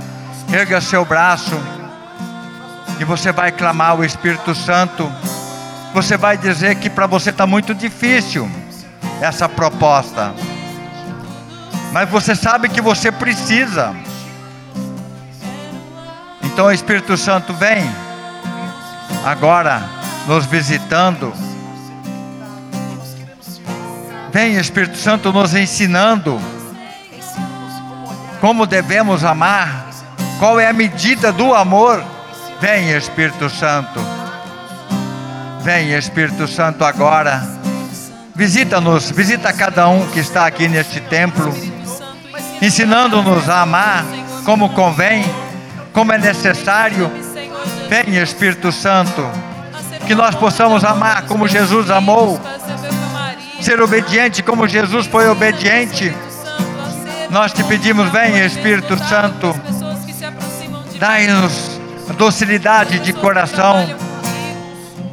Erga 0.52 0.82
seu 0.82 1.06
braço 1.06 1.58
e 2.99 3.06
você 3.06 3.32
vai 3.32 3.52
clamar 3.52 3.97
o 3.97 4.04
Espírito 4.04 4.54
Santo. 4.54 5.12
Você 5.93 6.17
vai 6.17 6.38
dizer 6.38 6.76
que 6.76 6.89
para 6.89 7.08
você 7.08 7.30
está 7.30 7.47
muito 7.47 7.73
difícil 7.73 8.49
essa 9.21 9.47
proposta. 9.47 10.34
Mas 11.91 12.10
você 12.10 12.36
sabe 12.36 12.69
que 12.69 12.82
você 12.82 13.12
precisa. 13.12 13.95
Então 16.41 16.65
o 16.65 16.71
Espírito 16.71 17.15
Santo 17.15 17.54
vem 17.54 17.89
agora 19.26 19.82
nos 20.28 20.45
visitando. 20.45 21.34
Vem 24.34 24.58
Espírito 24.58 24.98
Santo 24.98 25.32
nos 25.32 25.54
ensinando 25.54 26.41
como 28.41 28.65
devemos 28.65 29.24
amar, 29.24 29.86
qual 30.39 30.60
é 30.60 30.67
a 30.67 30.74
medida 30.74 31.32
do 31.32 31.54
amor. 31.54 32.04
Vem 32.60 32.89
Espírito 32.89 33.48
Santo. 33.48 34.02
Vem 35.62 35.93
Espírito 35.93 36.48
Santo 36.48 36.84
agora. 36.84 37.41
Visita-nos, 38.36 39.12
visita 39.12 39.54
cada 39.54 39.88
um 39.88 40.08
que 40.08 40.19
está 40.19 40.48
aqui 40.48 40.67
neste 40.67 41.00
templo, 41.00 41.54
ensinando-nos 42.60 43.48
a 43.48 43.62
amar 43.62 44.04
como 44.43 44.69
convém, 44.69 45.24
como 45.93 46.12
é 46.12 46.17
necessário. 46.17 47.10
Vem 47.88 48.17
Espírito 48.17 48.72
Santo, 48.72 49.24
que 50.08 50.15
nós 50.15 50.34
possamos 50.34 50.84
amar 50.84 51.28
como 51.28 51.48
Jesus 51.48 51.91
amou, 51.91 52.41
ser 53.63 53.82
obediente 53.82 54.43
como 54.43 54.67
Jesus 54.67 55.08
foi 55.08 55.30
obediente. 55.30 56.13
Nós 57.30 57.54
te 57.54 57.63
pedimos, 57.63 58.10
vem 58.10 58.43
Espírito 58.45 58.97
Santo, 59.08 59.56
dai-nos 60.99 61.80
docilidade 62.17 62.99
de 62.99 63.13
coração. 63.13 63.89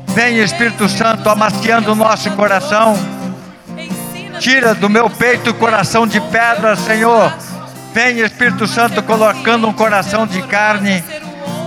Vem 0.08 0.38
Espírito 0.38 0.88
Santo 0.88 1.28
amaciando 1.28 1.92
o 1.92 1.94
nosso 1.94 2.28
coração. 2.32 2.98
Tira 4.40 4.74
do 4.74 4.88
meu 4.88 5.08
peito 5.08 5.50
o 5.50 5.54
coração 5.54 6.04
de 6.04 6.20
pedra, 6.20 6.74
Senhor. 6.74 7.32
Vem 7.94 8.18
Espírito 8.18 8.66
Santo 8.66 9.00
colocando 9.02 9.68
um 9.68 9.72
coração 9.72 10.26
de 10.26 10.42
carne, 10.42 11.04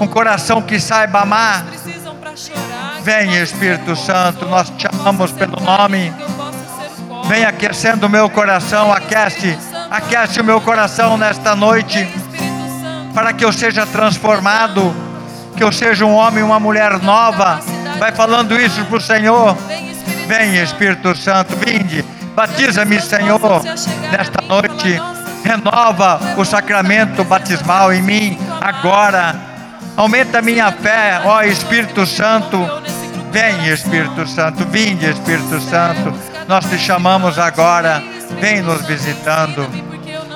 um 0.01 0.07
coração 0.07 0.61
que 0.61 0.79
saiba 0.79 1.21
amar. 1.21 1.65
Vem 3.03 3.37
Espírito 3.41 3.95
Santo, 3.95 4.45
nós 4.45 4.69
te 4.71 4.85
amamos 4.87 5.31
pelo 5.31 5.59
nome. 5.61 6.11
Vem 7.27 7.45
aquecendo 7.45 8.07
o 8.07 8.09
meu 8.09 8.29
coração, 8.29 8.91
aquece, 8.91 9.57
aquece 9.89 10.41
o 10.41 10.43
meu 10.43 10.59
coração 10.59 11.17
nesta 11.17 11.55
noite, 11.55 12.07
para 13.13 13.31
que 13.31 13.45
eu 13.45 13.51
seja 13.51 13.86
transformado, 13.86 14.93
que 15.55 15.63
eu 15.63 15.71
seja 15.71 16.05
um 16.05 16.13
homem, 16.13 16.43
uma 16.43 16.59
mulher 16.59 16.99
nova. 16.99 17.59
Vai 17.97 18.12
falando 18.12 18.59
isso 18.59 18.83
para 18.86 18.97
o 18.97 19.01
Senhor. 19.01 19.55
Vem 20.27 20.57
Espírito 20.62 21.15
Santo, 21.15 21.55
vinde, 21.55 22.03
batiza-me, 22.36 22.99
Senhor, 22.99 23.62
nesta 24.12 24.41
noite. 24.41 24.99
Renova 25.43 26.19
o 26.38 26.45
sacramento 26.45 27.23
batismal 27.23 27.93
em 27.93 28.01
mim 28.01 28.38
agora. 28.62 29.36
Aumenta 29.95 30.41
minha 30.41 30.71
fé, 30.71 31.21
ó 31.23 31.41
Espírito 31.41 32.05
Santo. 32.05 32.57
Vem 33.31 33.67
Espírito 33.67 34.27
Santo, 34.27 34.65
vinde 34.65 35.09
Espírito 35.09 35.59
Santo. 35.59 36.32
Nós 36.47 36.65
te 36.65 36.77
chamamos 36.77 37.39
agora. 37.39 38.03
Vem 38.39 38.62
nos 38.62 38.86
visitando. 38.86 39.67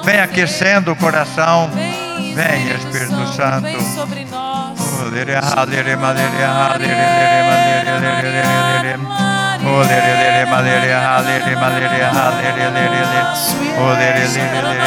Vem 0.03 0.19
aquecendo 0.19 0.91
o 0.91 0.95
coração. 0.95 1.69
Vem 2.33 2.67
Espírito 2.75 3.27
Santo. 3.33 3.67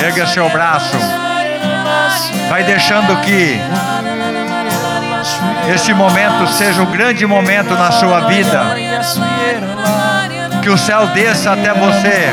Erga 0.02 0.26
seu 0.26 0.48
braço. 0.50 0.96
Vai 2.48 2.64
deixando 2.64 3.20
que 3.20 3.60
esse 5.74 5.92
momento 5.94 6.46
seja 6.48 6.82
um 6.82 6.90
grande 6.90 7.26
momento 7.26 7.74
na 7.74 7.92
sua 7.92 8.20
vida. 8.20 8.74
Que 10.62 10.68
o 10.68 10.76
céu 10.76 11.06
desça 11.08 11.52
até 11.52 11.72
você. 11.72 12.30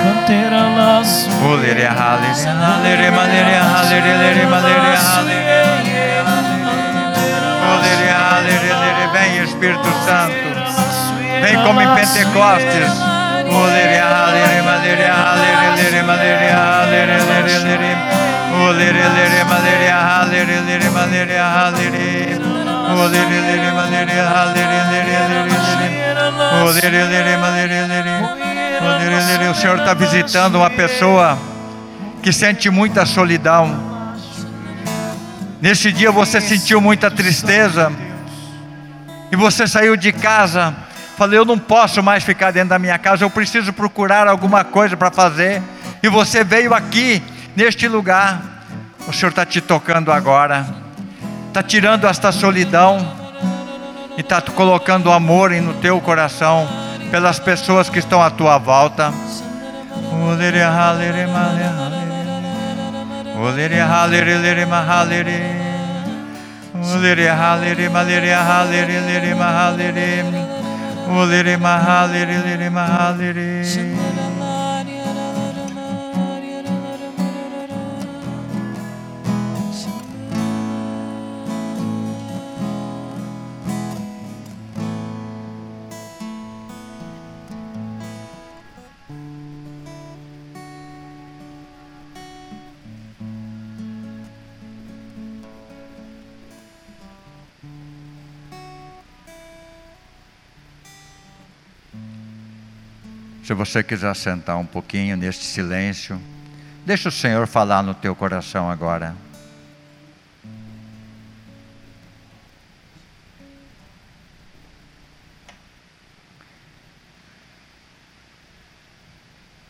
Vem 9.13 9.43
Espírito 9.43 9.89
Santo. 10.05 10.33
Vem 11.41 11.55
como 11.63 11.81
em 11.81 11.95
Pentecostes. 11.95 13.17
O 29.49 29.55
Senhor 29.55 29.79
está 29.79 29.93
visitando 29.93 30.55
uma 30.55 30.69
pessoa 30.69 31.37
que 32.21 32.31
sente 32.31 32.69
muita 32.69 33.05
solidão. 33.05 34.15
Neste 35.61 35.91
dia 35.91 36.11
você 36.11 36.39
sentiu 36.39 36.79
muita 36.79 37.09
tristeza 37.09 37.91
e 39.31 39.35
você 39.35 39.67
saiu 39.67 39.95
de 39.95 40.11
casa. 40.11 40.75
Falei, 41.17 41.39
eu 41.39 41.45
não 41.45 41.57
posso 41.57 42.03
mais 42.03 42.23
ficar 42.23 42.51
dentro 42.51 42.69
da 42.69 42.79
minha 42.79 42.99
casa, 42.99 43.23
eu 43.23 43.29
preciso 43.29 43.73
procurar 43.73 44.27
alguma 44.27 44.63
coisa 44.63 44.95
para 44.95 45.09
fazer. 45.09 45.61
E 46.03 46.09
você 46.09 46.43
veio 46.43 46.73
aqui, 46.73 47.23
neste 47.55 47.87
lugar. 47.87 48.39
O 49.07 49.13
Senhor 49.13 49.29
está 49.29 49.45
te 49.45 49.61
tocando 49.61 50.11
agora, 50.11 50.67
está 51.47 51.63
tirando 51.63 52.05
esta 52.05 52.31
solidão 52.31 53.16
e 54.17 54.21
está 54.21 54.41
colocando 54.41 55.11
amor 55.11 55.51
no 55.51 55.75
teu 55.75 56.01
coração 56.01 56.67
pelas 57.11 57.39
pessoas 57.39 57.87
que 57.89 57.99
estão 57.99 58.21
à 58.21 58.31
tua 58.31 58.57
volta. 58.57 59.13
Sim. 73.63 73.95
Se 103.47 103.53
você 103.53 103.81
quiser 103.81 104.13
sentar 104.13 104.57
um 104.57 104.65
pouquinho 104.65 105.15
neste 105.15 105.45
silêncio, 105.45 106.21
deixa 106.85 107.07
o 107.07 107.11
Senhor 107.13 107.47
falar 107.47 107.81
no 107.81 107.93
teu 107.93 108.13
coração 108.13 108.69
agora. 108.69 109.15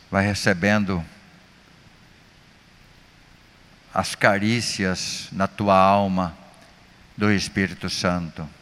Vai 0.10 0.26
recebendo 0.26 1.06
as 3.94 4.16
carícias 4.16 5.28
na 5.32 5.48
tua 5.48 5.78
alma 5.78 6.36
do 7.16 7.32
Espírito 7.32 7.92
Santo. 7.92 8.57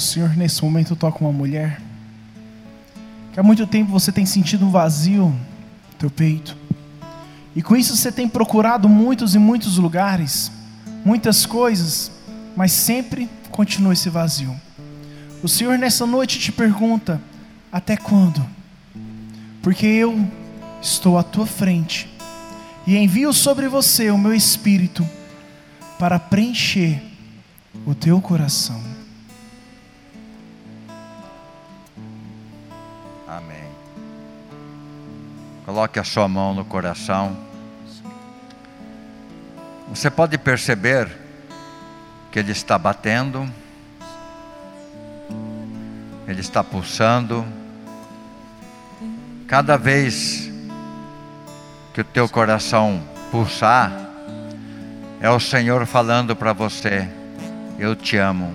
O 0.00 0.02
Senhor, 0.02 0.34
nesse 0.34 0.64
momento, 0.64 0.96
toca 0.96 1.22
uma 1.22 1.30
mulher 1.30 1.78
que 3.34 3.38
há 3.38 3.42
muito 3.42 3.66
tempo 3.66 3.92
você 3.92 4.10
tem 4.10 4.24
sentido 4.24 4.64
um 4.64 4.70
vazio 4.70 5.26
no 5.26 5.98
teu 5.98 6.10
peito. 6.10 6.56
E 7.54 7.60
com 7.60 7.76
isso 7.76 7.94
você 7.94 8.10
tem 8.10 8.26
procurado 8.26 8.88
muitos 8.88 9.34
e 9.34 9.38
muitos 9.38 9.76
lugares, 9.76 10.50
muitas 11.04 11.44
coisas, 11.44 12.10
mas 12.56 12.72
sempre 12.72 13.28
continua 13.50 13.92
esse 13.92 14.08
vazio. 14.08 14.58
O 15.42 15.48
Senhor 15.50 15.76
nessa 15.76 16.06
noite 16.06 16.38
te 16.38 16.50
pergunta: 16.50 17.20
até 17.70 17.94
quando? 17.94 18.42
Porque 19.60 19.84
eu 19.84 20.26
estou 20.80 21.18
à 21.18 21.22
tua 21.22 21.44
frente 21.44 22.08
e 22.86 22.96
envio 22.96 23.34
sobre 23.34 23.68
você 23.68 24.10
o 24.10 24.16
meu 24.16 24.32
espírito 24.32 25.06
para 25.98 26.18
preencher 26.18 27.02
o 27.84 27.94
teu 27.94 28.18
coração. 28.18 28.89
Coloque 35.70 36.00
a 36.00 36.04
sua 36.04 36.26
mão 36.26 36.52
no 36.52 36.64
coração. 36.64 37.36
Você 39.88 40.10
pode 40.10 40.36
perceber 40.36 41.08
que 42.32 42.40
ele 42.40 42.50
está 42.50 42.76
batendo, 42.76 43.48
ele 46.26 46.40
está 46.40 46.64
pulsando. 46.64 47.46
Cada 49.46 49.76
vez 49.76 50.50
que 51.94 52.00
o 52.00 52.04
teu 52.04 52.28
coração 52.28 53.00
pulsar, 53.30 53.92
é 55.20 55.30
o 55.30 55.38
Senhor 55.38 55.86
falando 55.86 56.34
para 56.34 56.52
você: 56.52 57.08
Eu 57.78 57.94
te 57.94 58.16
amo, 58.16 58.52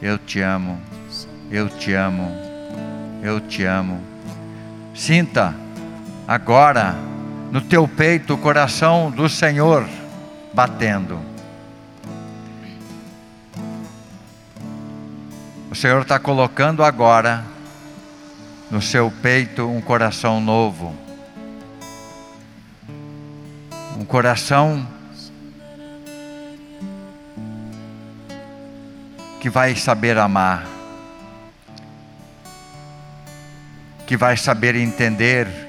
eu 0.00 0.16
te 0.16 0.40
amo, 0.40 0.80
eu 1.50 1.68
te 1.68 1.92
amo, 1.92 2.32
eu 3.22 3.38
te 3.38 3.64
amo. 3.64 4.02
Sinta 4.94 5.62
agora 6.26 6.94
no 7.50 7.60
teu 7.60 7.86
peito 7.86 8.34
o 8.34 8.38
coração 8.38 9.10
do 9.10 9.28
Senhor 9.28 9.86
batendo. 10.52 11.20
O 15.70 15.74
Senhor 15.74 16.02
está 16.02 16.18
colocando 16.18 16.84
agora 16.84 17.44
no 18.70 18.80
seu 18.80 19.10
peito 19.10 19.68
um 19.68 19.80
coração 19.80 20.40
novo. 20.40 20.94
Um 23.98 24.04
coração 24.04 24.86
que 29.40 29.50
vai 29.50 29.76
saber 29.76 30.16
amar, 30.16 30.64
que 34.06 34.16
vai 34.16 34.36
saber 34.36 34.74
entender 34.74 35.63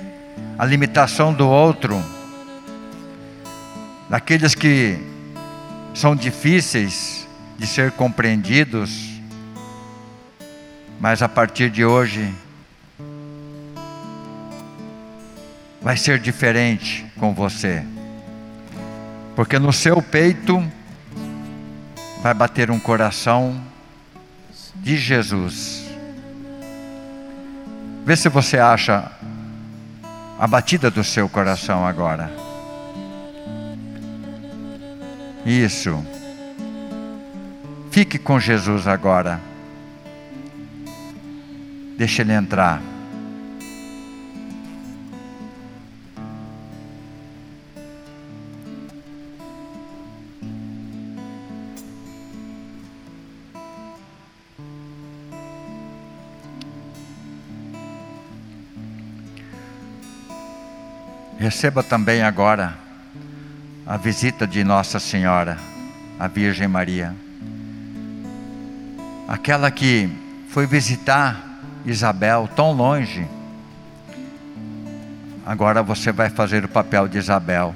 a 0.57 0.65
limitação 0.65 1.33
do 1.33 1.47
outro, 1.47 2.01
daqueles 4.09 4.55
que 4.55 4.97
são 5.93 6.15
difíceis 6.15 7.27
de 7.57 7.67
ser 7.67 7.91
compreendidos, 7.91 9.19
mas 10.99 11.21
a 11.21 11.27
partir 11.27 11.69
de 11.69 11.83
hoje 11.83 12.33
vai 15.81 15.97
ser 15.97 16.19
diferente 16.19 17.05
com 17.17 17.33
você, 17.33 17.83
porque 19.35 19.59
no 19.59 19.73
seu 19.73 20.01
peito 20.01 20.63
vai 22.21 22.33
bater 22.33 22.71
um 22.71 22.79
coração 22.79 23.61
de 24.75 24.97
Jesus. 24.97 25.85
Vê 28.05 28.15
se 28.15 28.29
você 28.29 28.57
acha 28.57 29.11
a 30.37 30.47
batida 30.47 30.91
do 30.91 31.03
seu 31.03 31.29
coração 31.29 31.85
agora. 31.85 32.31
Isso. 35.45 36.03
Fique 37.91 38.17
com 38.17 38.39
Jesus 38.39 38.87
agora. 38.87 39.39
Deixa 41.97 42.23
ele 42.23 42.33
entrar. 42.33 42.81
Receba 61.45 61.83
também 61.83 62.23
agora 62.23 62.75
a 63.85 63.97
visita 63.97 64.47
de 64.47 64.63
Nossa 64.63 64.99
Senhora, 64.99 65.59
a 66.19 66.27
Virgem 66.27 66.67
Maria. 66.67 67.15
Aquela 69.27 69.69
que 69.69 70.09
foi 70.49 70.65
visitar 70.65 71.61
Isabel 71.85 72.49
tão 72.55 72.71
longe. 72.71 73.27
Agora 75.45 75.83
você 75.83 76.11
vai 76.11 76.31
fazer 76.31 76.65
o 76.65 76.67
papel 76.67 77.07
de 77.07 77.19
Isabel. 77.19 77.75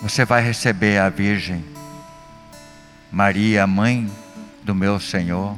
Você 0.00 0.24
vai 0.24 0.44
receber 0.44 0.98
a 0.98 1.08
Virgem 1.08 1.64
Maria, 3.10 3.66
mãe 3.66 4.08
do 4.62 4.76
meu 4.76 5.00
Senhor. 5.00 5.56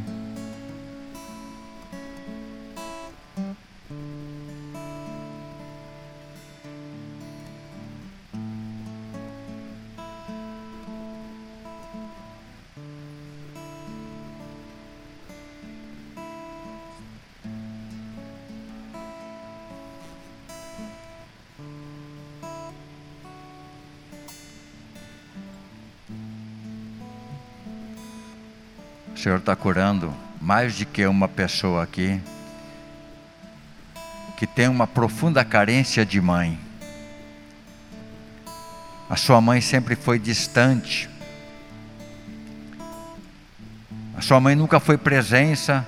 Senhor 29.24 29.38
está 29.38 29.56
curando 29.56 30.12
mais 30.38 30.74
de 30.74 30.84
que 30.84 31.06
uma 31.06 31.26
pessoa 31.26 31.82
aqui 31.82 32.20
que 34.36 34.46
tem 34.46 34.68
uma 34.68 34.86
profunda 34.86 35.42
carência 35.42 36.04
de 36.04 36.20
mãe. 36.20 36.60
A 39.08 39.16
sua 39.16 39.40
mãe 39.40 39.62
sempre 39.62 39.96
foi 39.96 40.18
distante. 40.18 41.08
A 44.14 44.20
sua 44.20 44.38
mãe 44.40 44.54
nunca 44.54 44.78
foi 44.78 44.98
presença 44.98 45.86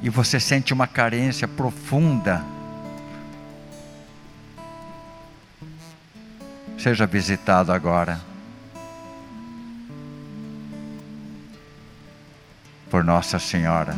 e 0.00 0.08
você 0.08 0.40
sente 0.40 0.72
uma 0.72 0.86
carência 0.86 1.46
profunda. 1.46 2.42
Seja 6.78 7.04
visitado 7.04 7.70
agora. 7.70 8.31
Por 12.92 13.02
Nossa 13.02 13.38
Senhora. 13.38 13.96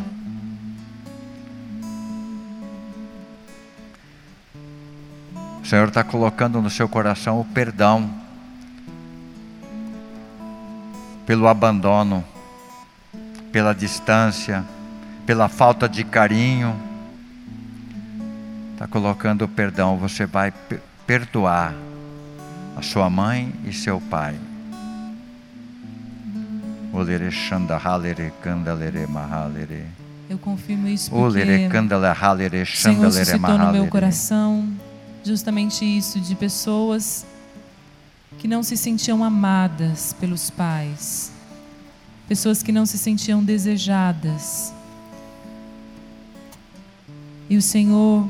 O 5.61 5.67
Senhor 5.67 5.89
está 5.89 6.05
colocando 6.05 6.63
no 6.63 6.71
seu 6.71 6.89
coração 6.89 7.41
o 7.41 7.45
perdão 7.45 8.09
pelo 11.27 11.49
abandono, 11.49 12.25
pela 13.51 13.75
distância, 13.75 14.65
pela 15.27 15.49
falta 15.49 15.89
de 15.89 16.05
carinho. 16.05 16.81
Está 18.75 18.87
colocando 18.87 19.43
o 19.43 19.49
perdão, 19.49 19.99
você 19.99 20.25
vai 20.25 20.53
perdoar 21.05 21.75
a 22.77 22.83
sua 22.83 23.11
mãe 23.11 23.53
e 23.65 23.73
seu 23.73 24.01
pai. 24.01 24.39
Olere 26.95 27.29
mahalere. 29.09 29.85
Eu 30.31 30.39
confirmo 30.39 30.87
isso 30.87 31.11
porque 31.11 31.25
Olere 31.25 31.69
kandala 31.69 32.13
halere 32.13 32.63
o 32.63 32.67
Senhor 32.67 32.95
shandalere 32.95 33.25
suscitou 33.25 33.59
no 33.59 33.73
meu 33.73 33.89
coração 33.89 34.69
justamente 35.25 35.85
isso 35.85 36.21
de 36.21 36.35
pessoas 36.37 37.27
que 38.39 38.47
não 38.47 38.63
se 38.63 38.77
sentiam 38.77 39.25
amadas 39.25 40.15
pelos 40.21 40.51
pais, 40.51 41.33
pessoas 42.29 42.63
que 42.63 42.71
não 42.71 42.87
se 42.87 42.97
sentiam 42.97 43.43
desejadas. 43.43 44.73
E 47.51 47.57
o 47.57 47.63
Senhor 47.63 48.29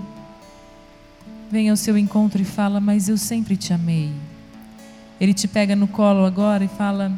vem 1.51 1.69
ao 1.69 1.77
seu 1.77 1.99
encontro 1.99 2.41
e 2.41 2.45
fala: 2.45 2.81
Mas 2.81 3.09
eu 3.09 3.19
sempre 3.19 3.57
te 3.57 3.73
amei. 3.73 4.11
Ele 5.21 5.35
te 5.35 5.47
pega 5.47 5.77
no 5.77 5.87
colo 5.87 6.25
agora 6.25 6.65
e 6.65 6.69
fala: 6.69 7.13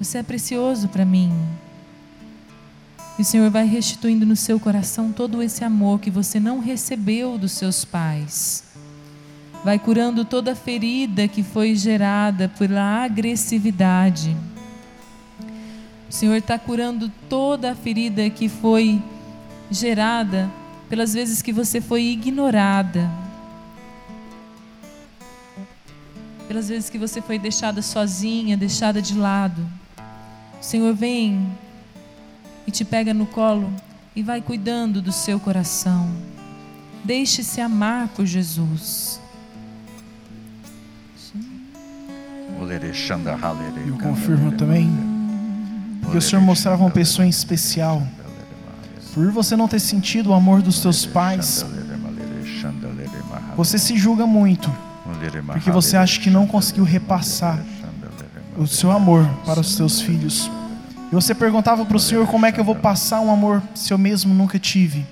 Você 0.00 0.16
é 0.16 0.22
precioso 0.22 0.88
para 0.88 1.04
mim. 1.04 1.30
E 3.18 3.22
o 3.22 3.24
Senhor 3.24 3.50
vai 3.50 3.66
restituindo 3.66 4.24
no 4.24 4.34
seu 4.34 4.58
coração 4.58 5.12
todo 5.12 5.42
esse 5.42 5.62
amor 5.62 6.00
que 6.00 6.10
você 6.10 6.40
não 6.40 6.58
recebeu 6.58 7.36
dos 7.36 7.52
seus 7.52 7.84
pais. 7.84 8.64
Vai 9.62 9.78
curando 9.78 10.24
toda 10.24 10.52
a 10.52 10.56
ferida 10.56 11.28
que 11.28 11.42
foi 11.42 11.76
gerada 11.76 12.48
pela 12.48 13.04
agressividade. 13.04 14.34
O 16.08 16.12
Senhor 16.12 16.36
está 16.36 16.58
curando 16.58 17.12
toda 17.28 17.72
a 17.72 17.74
ferida 17.74 18.30
que 18.30 18.48
foi 18.48 19.02
gerada 19.70 20.50
pelas 20.88 21.12
vezes 21.12 21.42
que 21.42 21.52
você 21.52 21.78
foi 21.78 22.04
ignorada, 22.04 23.08
pelas 26.48 26.70
vezes 26.70 26.88
que 26.88 26.96
você 26.96 27.20
foi 27.20 27.38
deixada 27.38 27.82
sozinha, 27.82 28.56
deixada 28.56 29.02
de 29.02 29.14
lado. 29.14 29.79
O 30.60 30.62
Senhor 30.62 30.94
vem 30.94 31.48
e 32.66 32.70
te 32.70 32.84
pega 32.84 33.14
no 33.14 33.24
colo 33.24 33.72
e 34.14 34.22
vai 34.22 34.42
cuidando 34.42 35.00
do 35.00 35.10
seu 35.10 35.40
coração. 35.40 36.10
Deixe-se 37.02 37.60
amar 37.60 38.08
por 38.08 38.26
Jesus. 38.26 39.18
Eu 43.86 43.96
confirmo 43.96 44.52
também, 44.52 44.90
porque 46.02 46.18
o 46.18 46.22
Senhor 46.22 46.42
mostrava 46.42 46.82
uma 46.82 46.90
pessoa 46.90 47.24
em 47.24 47.30
especial. 47.30 48.06
Por 49.14 49.32
você 49.32 49.56
não 49.56 49.66
ter 49.66 49.80
sentido 49.80 50.30
o 50.30 50.34
amor 50.34 50.60
dos 50.60 50.80
teus 50.80 51.06
pais, 51.06 51.64
você 53.56 53.78
se 53.78 53.96
julga 53.96 54.26
muito, 54.26 54.70
porque 55.46 55.70
você 55.70 55.96
acha 55.96 56.20
que 56.20 56.28
não 56.28 56.46
conseguiu 56.46 56.84
repassar 56.84 57.58
o 58.60 58.66
seu 58.66 58.90
amor 58.90 59.26
para 59.46 59.58
os 59.58 59.74
seus 59.74 60.02
filhos. 60.02 60.50
E 61.10 61.14
você 61.14 61.34
perguntava 61.34 61.82
para 61.86 61.96
o 61.96 62.00
Senhor 62.00 62.26
como 62.26 62.44
é 62.44 62.52
que 62.52 62.60
eu 62.60 62.64
vou 62.64 62.74
passar 62.74 63.18
um 63.20 63.32
amor 63.32 63.62
se 63.74 63.90
eu 63.90 63.96
mesmo 63.96 64.34
nunca 64.34 64.58
tive. 64.58 65.06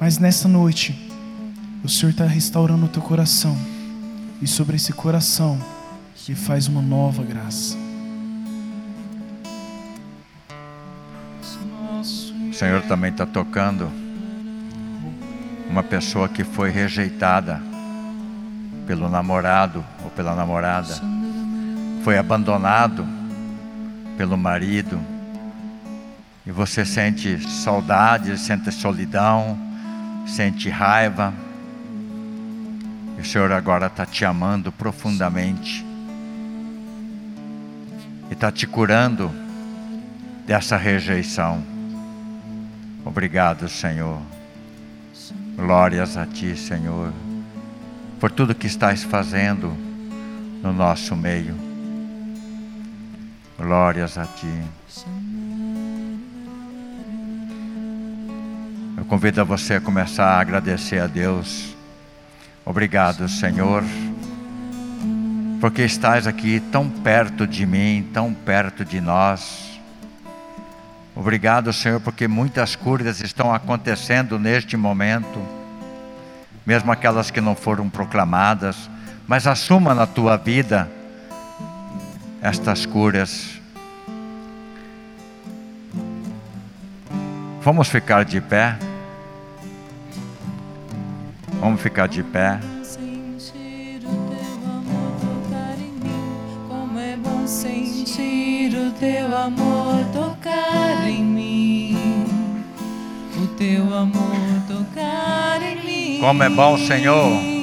Mas 0.00 0.18
nessa 0.18 0.48
noite, 0.48 1.08
o 1.84 1.88
Senhor 1.88 2.10
está 2.10 2.24
restaurando 2.24 2.86
o 2.86 2.88
teu 2.88 3.00
coração. 3.00 3.56
E 4.42 4.48
sobre 4.48 4.74
esse 4.74 4.92
coração, 4.92 5.60
Ele 6.26 6.36
faz 6.36 6.66
uma 6.66 6.82
nova 6.82 7.22
graça. 7.22 7.76
O 12.50 12.52
Senhor 12.52 12.82
também 12.82 13.12
está 13.12 13.24
tocando 13.24 13.88
uma 15.68 15.84
pessoa 15.84 16.28
que 16.28 16.42
foi 16.42 16.70
rejeitada 16.70 17.62
pelo 18.88 19.08
namorado 19.08 19.84
ou 20.02 20.10
pela 20.10 20.34
namorada, 20.34 21.00
foi 22.02 22.16
abandonado 22.18 23.06
pelo 24.16 24.36
marido, 24.36 25.00
e 26.46 26.50
você 26.50 26.84
sente 26.84 27.38
saudade, 27.48 28.36
sente 28.38 28.72
solidão, 28.72 29.58
sente 30.26 30.68
raiva, 30.68 31.32
e 33.16 33.20
o 33.20 33.24
Senhor 33.24 33.52
agora 33.52 33.86
está 33.86 34.06
te 34.06 34.24
amando 34.24 34.72
profundamente 34.72 35.84
e 38.30 38.32
está 38.32 38.50
te 38.50 38.66
curando 38.66 39.30
dessa 40.46 40.76
rejeição. 40.76 41.62
Obrigado, 43.04 43.68
Senhor. 43.68 44.20
Glórias 45.56 46.16
a 46.16 46.24
Ti, 46.24 46.56
Senhor, 46.56 47.12
por 48.18 48.30
tudo 48.30 48.54
que 48.54 48.66
estás 48.66 49.02
fazendo 49.02 49.76
no 50.62 50.72
nosso 50.72 51.14
meio. 51.14 51.69
Glórias 53.60 54.16
a 54.16 54.24
Ti. 54.24 54.62
Eu 58.96 59.04
convido 59.04 59.42
a 59.42 59.44
você 59.44 59.74
a 59.74 59.80
começar 59.82 60.24
a 60.24 60.40
agradecer 60.40 60.98
a 60.98 61.06
Deus. 61.06 61.76
Obrigado, 62.64 63.28
Senhor, 63.28 63.84
porque 65.60 65.82
estás 65.82 66.26
aqui 66.26 66.58
tão 66.72 66.88
perto 66.88 67.46
de 67.46 67.66
mim, 67.66 68.08
tão 68.14 68.32
perto 68.32 68.82
de 68.82 68.98
nós. 68.98 69.78
Obrigado, 71.14 71.70
Senhor, 71.70 72.00
porque 72.00 72.26
muitas 72.26 72.74
curas 72.74 73.20
estão 73.20 73.54
acontecendo 73.54 74.38
neste 74.38 74.74
momento, 74.74 75.38
mesmo 76.64 76.90
aquelas 76.90 77.30
que 77.30 77.42
não 77.42 77.54
foram 77.54 77.90
proclamadas, 77.90 78.88
mas 79.28 79.46
assuma 79.46 79.94
na 79.94 80.06
tua 80.06 80.38
vida 80.38 80.90
estas 82.42 82.86
curas. 82.86 83.60
Vamos 87.62 87.88
ficar 87.88 88.24
de 88.24 88.40
pé? 88.40 88.76
Vamos 91.60 91.80
ficar 91.80 92.08
de 92.08 92.22
pé. 92.22 92.58
Sentir 92.82 94.00
o 94.06 94.16
teu 94.30 94.56
amor 94.66 95.20
tocar 95.20 95.78
em 95.78 95.92
mim, 95.92 96.66
como 96.68 96.98
é 96.98 97.16
bom 97.16 97.46
sentir 97.46 98.74
o 98.74 98.90
teu 98.92 99.36
amor 99.36 100.04
tocar 100.12 101.06
em 101.06 101.22
mim. 101.22 101.98
O 103.36 103.46
teu 103.58 103.94
amor 103.94 104.62
tocar 104.66 105.62
em 105.62 105.84
mim. 105.84 106.20
Como 106.20 106.42
é 106.42 106.48
bom, 106.48 106.78
Senhor. 106.78 107.59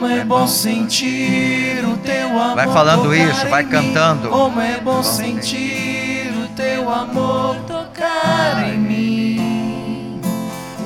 Como 0.00 0.10
é 0.10 0.24
bom 0.24 0.46
sentir 0.46 1.84
o 1.84 1.94
teu 1.98 2.28
amor. 2.28 2.54
Vai 2.54 2.66
falando 2.68 3.14
isso, 3.14 3.46
vai 3.48 3.62
cantando. 3.64 4.30
Como 4.30 4.58
é 4.58 4.80
bom 4.80 5.02
sentir 5.02 6.32
o 6.42 6.48
teu 6.56 6.90
amor 6.90 7.56
tocar 7.66 8.66
em 8.66 8.78
mim. 8.78 10.22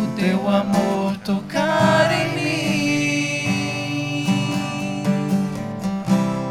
O 0.03 0.09
teu 0.16 0.48
amor 0.48 1.16
tocar 1.24 2.11
em 2.11 2.35
mim. 2.35 4.24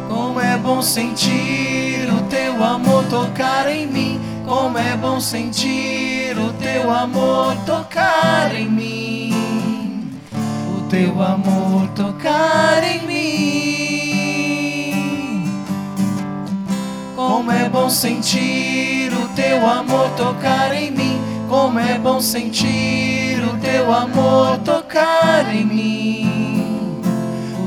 Como 0.08 0.40
é 0.40 0.56
bom 0.56 0.82
sentir 0.82 2.08
o 2.18 2.22
teu 2.30 2.64
amor 2.64 3.04
tocar 3.10 3.70
em 3.70 3.86
mim. 3.86 4.22
Como 4.46 4.78
é 4.78 4.96
bom 4.96 5.20
sentir 5.20 6.38
o 6.38 6.54
teu 6.54 6.90
amor 6.90 7.58
tocar 7.66 8.56
em 8.56 8.70
mim. 8.70 9.23
Teu 10.94 11.20
amor 11.24 11.88
tocar 11.96 12.84
em 12.84 13.02
mim. 13.08 13.24
Como 17.16 17.52
é 17.52 17.68
bom 17.68 17.90
sentir 17.90 19.12
o 19.12 19.28
teu 19.30 19.68
amor 19.68 20.12
tocar 20.12 20.72
em 20.72 20.92
mim. 20.92 21.20
Como 21.50 21.80
é 21.80 21.98
bom 21.98 22.22
sentir 22.22 23.44
o 23.44 23.58
teu 23.58 23.92
amor 23.92 24.60
tocar 24.60 25.52
em 25.52 25.66
mim. 25.66 27.02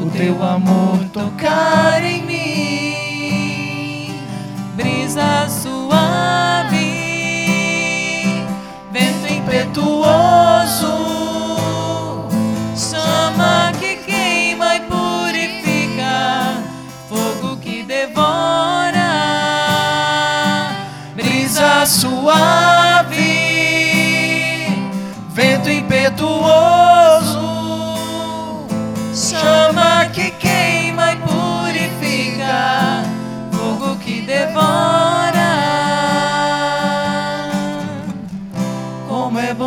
O 0.00 0.08
teu 0.10 0.40
amor 0.40 1.00
tocar 1.12 2.04
em 2.04 2.22
mim. 2.22 4.14
Brisa 4.76 5.48
suave, 5.48 6.76
vento 8.92 9.26
Impetuoso, 9.32 11.05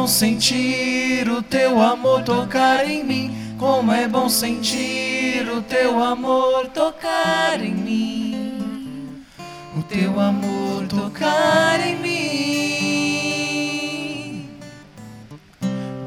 sentir 0.10 1.30
o 1.30 1.42
teu 1.44 1.80
amor 1.80 2.24
tocar 2.24 2.86
em 2.90 3.04
mim. 3.04 3.56
Como 3.58 3.92
é 3.92 4.08
bom 4.08 4.28
sentir 4.28 5.48
o 5.48 5.62
teu 5.62 6.02
amor 6.02 6.68
tocar 6.70 7.64
em 7.64 7.76
mim. 7.76 9.24
O 9.78 9.84
teu 9.84 10.20
amor 10.20 10.88
tocar 10.88 11.80
em 11.80 11.96
mim. 11.98 12.20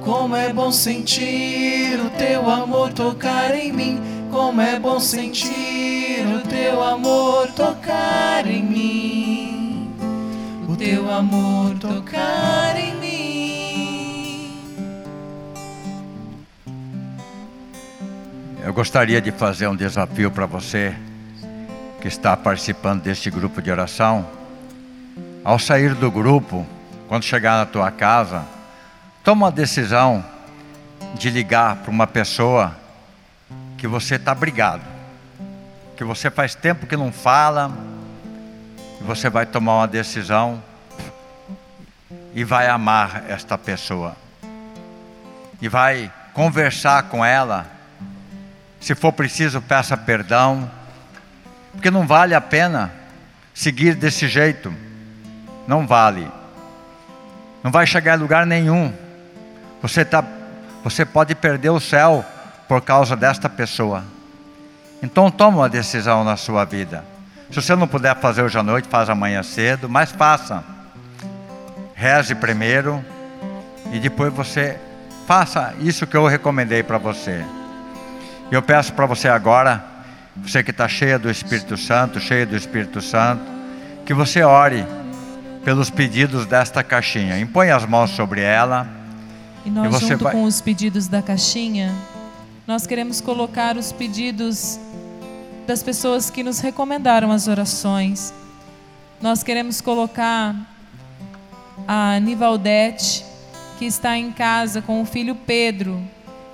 Como 0.04 0.34
é 0.34 0.52
bom 0.52 0.72
sentir 0.72 2.00
o 2.00 2.10
teu 2.10 2.50
amor 2.50 2.92
tocar 2.92 3.54
em 3.54 3.72
mim. 3.72 4.00
Como 4.30 4.60
é 4.60 4.80
bom 4.80 4.98
sentir 4.98 6.26
o 6.26 6.40
teu 6.48 6.82
amor 6.82 7.46
tocar 7.52 8.44
em 8.46 8.62
mim. 8.62 9.94
O 10.68 10.74
teu 10.76 11.08
amor 11.10 11.78
tocar 11.78 12.61
Eu 18.72 18.74
gostaria 18.74 19.20
de 19.20 19.30
fazer 19.30 19.68
um 19.68 19.76
desafio 19.76 20.30
para 20.30 20.46
você 20.46 20.96
que 22.00 22.08
está 22.08 22.34
participando 22.34 23.02
deste 23.02 23.30
grupo 23.30 23.60
de 23.60 23.70
oração. 23.70 24.26
Ao 25.44 25.58
sair 25.58 25.94
do 25.94 26.10
grupo, 26.10 26.66
quando 27.06 27.22
chegar 27.22 27.58
na 27.58 27.66
tua 27.66 27.90
casa, 27.90 28.46
toma 29.22 29.44
uma 29.44 29.52
decisão 29.52 30.24
de 31.12 31.28
ligar 31.28 31.76
para 31.82 31.90
uma 31.90 32.06
pessoa 32.06 32.74
que 33.76 33.86
você 33.86 34.14
está 34.14 34.34
brigado, 34.34 34.82
que 35.94 36.02
você 36.02 36.30
faz 36.30 36.54
tempo 36.54 36.86
que 36.86 36.96
não 36.96 37.12
fala, 37.12 37.70
e 38.98 39.04
você 39.04 39.28
vai 39.28 39.44
tomar 39.44 39.80
uma 39.80 39.86
decisão 39.86 40.62
e 42.34 42.42
vai 42.42 42.68
amar 42.68 43.24
esta 43.28 43.58
pessoa, 43.58 44.16
e 45.60 45.68
vai 45.68 46.10
conversar 46.32 47.02
com 47.02 47.22
ela. 47.22 47.71
Se 48.82 48.96
for 48.96 49.12
preciso, 49.12 49.62
peça 49.62 49.96
perdão, 49.96 50.68
porque 51.70 51.88
não 51.88 52.04
vale 52.04 52.34
a 52.34 52.40
pena 52.40 52.92
seguir 53.54 53.94
desse 53.94 54.26
jeito, 54.26 54.74
não 55.68 55.86
vale, 55.86 56.28
não 57.62 57.70
vai 57.70 57.86
chegar 57.86 58.14
a 58.14 58.16
lugar 58.16 58.44
nenhum. 58.44 58.92
Você, 59.80 60.04
tá, 60.04 60.24
você 60.82 61.04
pode 61.04 61.32
perder 61.36 61.70
o 61.70 61.78
céu 61.78 62.24
por 62.66 62.80
causa 62.80 63.14
desta 63.14 63.48
pessoa. 63.48 64.02
Então 65.00 65.30
toma 65.30 65.58
uma 65.58 65.68
decisão 65.68 66.24
na 66.24 66.36
sua 66.36 66.64
vida. 66.64 67.04
Se 67.50 67.62
você 67.62 67.76
não 67.76 67.86
puder 67.86 68.16
fazer 68.16 68.42
hoje 68.42 68.58
à 68.58 68.64
noite, 68.64 68.88
faz 68.88 69.08
amanhã 69.08 69.44
cedo, 69.44 69.88
mas 69.88 70.10
faça. 70.10 70.64
Reze 71.94 72.34
primeiro 72.34 73.04
e 73.92 74.00
depois 74.00 74.32
você 74.32 74.76
faça 75.24 75.72
isso 75.78 76.04
que 76.04 76.16
eu 76.16 76.26
recomendei 76.26 76.82
para 76.82 76.98
você. 76.98 77.44
Eu 78.52 78.60
peço 78.60 78.92
para 78.92 79.06
você 79.06 79.28
agora, 79.28 79.82
você 80.36 80.62
que 80.62 80.70
está 80.70 80.86
cheia 80.86 81.18
do 81.18 81.30
Espírito 81.30 81.74
Santo, 81.78 82.20
cheia 82.20 82.44
do 82.44 82.54
Espírito 82.54 83.00
Santo, 83.00 83.42
que 84.04 84.12
você 84.12 84.42
ore 84.42 84.84
pelos 85.64 85.88
pedidos 85.88 86.44
desta 86.44 86.82
caixinha. 86.84 87.38
Impõe 87.40 87.70
as 87.70 87.86
mãos 87.86 88.10
sobre 88.10 88.42
ela. 88.42 88.86
E 89.64 89.70
nós, 89.70 89.86
E 89.86 89.88
você 89.88 90.06
junto 90.08 90.24
vai- 90.24 90.32
com 90.34 90.42
os 90.44 90.60
pedidos 90.60 91.08
da 91.08 91.22
caixinha, 91.22 91.94
nós 92.66 92.86
queremos 92.86 93.22
colocar 93.22 93.74
os 93.78 93.90
pedidos 93.90 94.78
das 95.66 95.82
pessoas 95.82 96.28
que 96.28 96.42
nos 96.42 96.60
recomendaram 96.60 97.32
as 97.32 97.48
orações. 97.48 98.34
Nós 99.20 99.42
queremos 99.42 99.80
colocar 99.80 100.54
a 101.88 102.20
Nivaldete, 102.20 103.24
que 103.78 103.86
está 103.86 104.18
em 104.18 104.30
casa 104.30 104.82
com 104.82 105.00
o 105.00 105.06
filho 105.06 105.34
Pedro, 105.34 106.02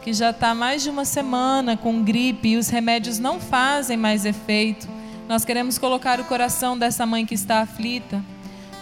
que 0.08 0.14
já 0.14 0.30
está 0.30 0.54
mais 0.54 0.82
de 0.82 0.88
uma 0.88 1.04
semana 1.04 1.76
com 1.76 2.02
gripe 2.02 2.48
e 2.48 2.56
os 2.56 2.70
remédios 2.70 3.18
não 3.18 3.38
fazem 3.38 3.94
mais 3.94 4.24
efeito. 4.24 4.88
Nós 5.28 5.44
queremos 5.44 5.76
colocar 5.76 6.18
o 6.18 6.24
coração 6.24 6.78
dessa 6.78 7.04
mãe 7.04 7.26
que 7.26 7.34
está 7.34 7.60
aflita. 7.60 8.24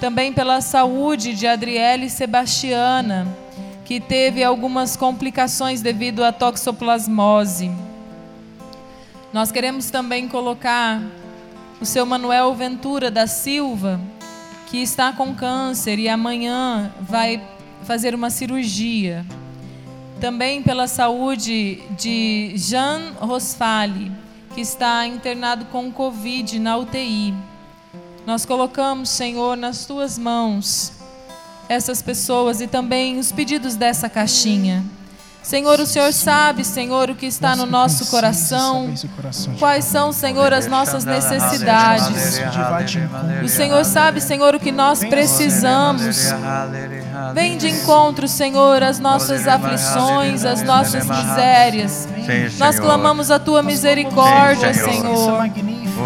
Também 0.01 0.33
pela 0.33 0.61
saúde 0.61 1.35
de 1.35 1.45
Adriele 1.45 2.09
Sebastiana, 2.09 3.27
que 3.85 3.99
teve 3.99 4.45
algumas 4.45 4.97
complicações 4.97 5.81
devido 5.81 6.23
à 6.23 6.31
toxoplasmose. 6.31 7.73
Nós 9.33 9.51
queremos 9.51 9.91
também 9.91 10.29
colocar 10.29 11.03
o 11.81 11.85
seu 11.85 12.07
Manuel 12.07 12.55
Ventura 12.55 13.11
da 13.11 13.27
Silva, 13.27 14.01
que 14.69 14.77
está 14.81 15.13
com 15.13 15.35
câncer 15.35 15.99
e 15.99 16.09
amanhã 16.09 16.93
vai 17.01 17.43
fazer 17.83 18.15
uma 18.15 18.31
cirurgia. 18.31 19.27
Também 20.21 20.63
pela 20.63 20.87
saúde 20.87 21.83
de 21.91 22.53
Jean 22.57 23.13
Rosfali, 23.21 24.11
que 24.55 24.61
está 24.61 25.07
internado 25.07 25.67
com 25.67 25.93
Covid 25.93 26.59
na 26.59 26.77
UTI. 26.77 27.35
Nós 28.27 28.45
colocamos, 28.45 29.11
Senhor, 29.11 29.57
nas 29.57 29.87
tuas 29.87 30.19
mãos 30.19 30.93
essas 31.69 32.01
pessoas 32.01 32.61
e 32.61 32.67
também 32.67 33.19
os 33.19 33.33
pedidos 33.33 33.77
dessa 33.77 34.09
caixinha. 34.09 34.85
Senhor, 35.47 35.79
o 35.79 35.87
Senhor 35.87 36.13
sabe, 36.13 36.65
Senhor, 36.65 37.09
o 37.09 37.15
que 37.15 37.25
está 37.25 37.55
no 37.55 37.67
nosso 37.67 38.11
coração. 38.11 38.93
Quais 39.61 39.85
são, 39.85 40.11
Senhor, 40.11 40.53
as 40.53 40.67
nossas 40.67 41.05
necessidades. 41.05 42.41
O 43.45 43.49
Senhor 43.49 43.85
sabe, 43.85 44.21
Senhor, 44.21 44.57
o 44.57 44.59
que 44.59 44.73
nós 44.73 45.05
precisamos. 45.05 46.35
Vem 47.33 47.57
de 47.57 47.69
encontro, 47.69 48.27
Senhor, 48.27 48.83
às 48.83 48.99
nossas 48.99 49.47
aflições, 49.47 50.45
às 50.45 50.63
nossas 50.63 51.07
misérias. 51.07 52.09
Nós 52.59 52.81
clamamos 52.81 53.31
a 53.31 53.39
tua 53.39 53.63
misericórdia, 53.63 54.75
Senhor. 54.75 55.49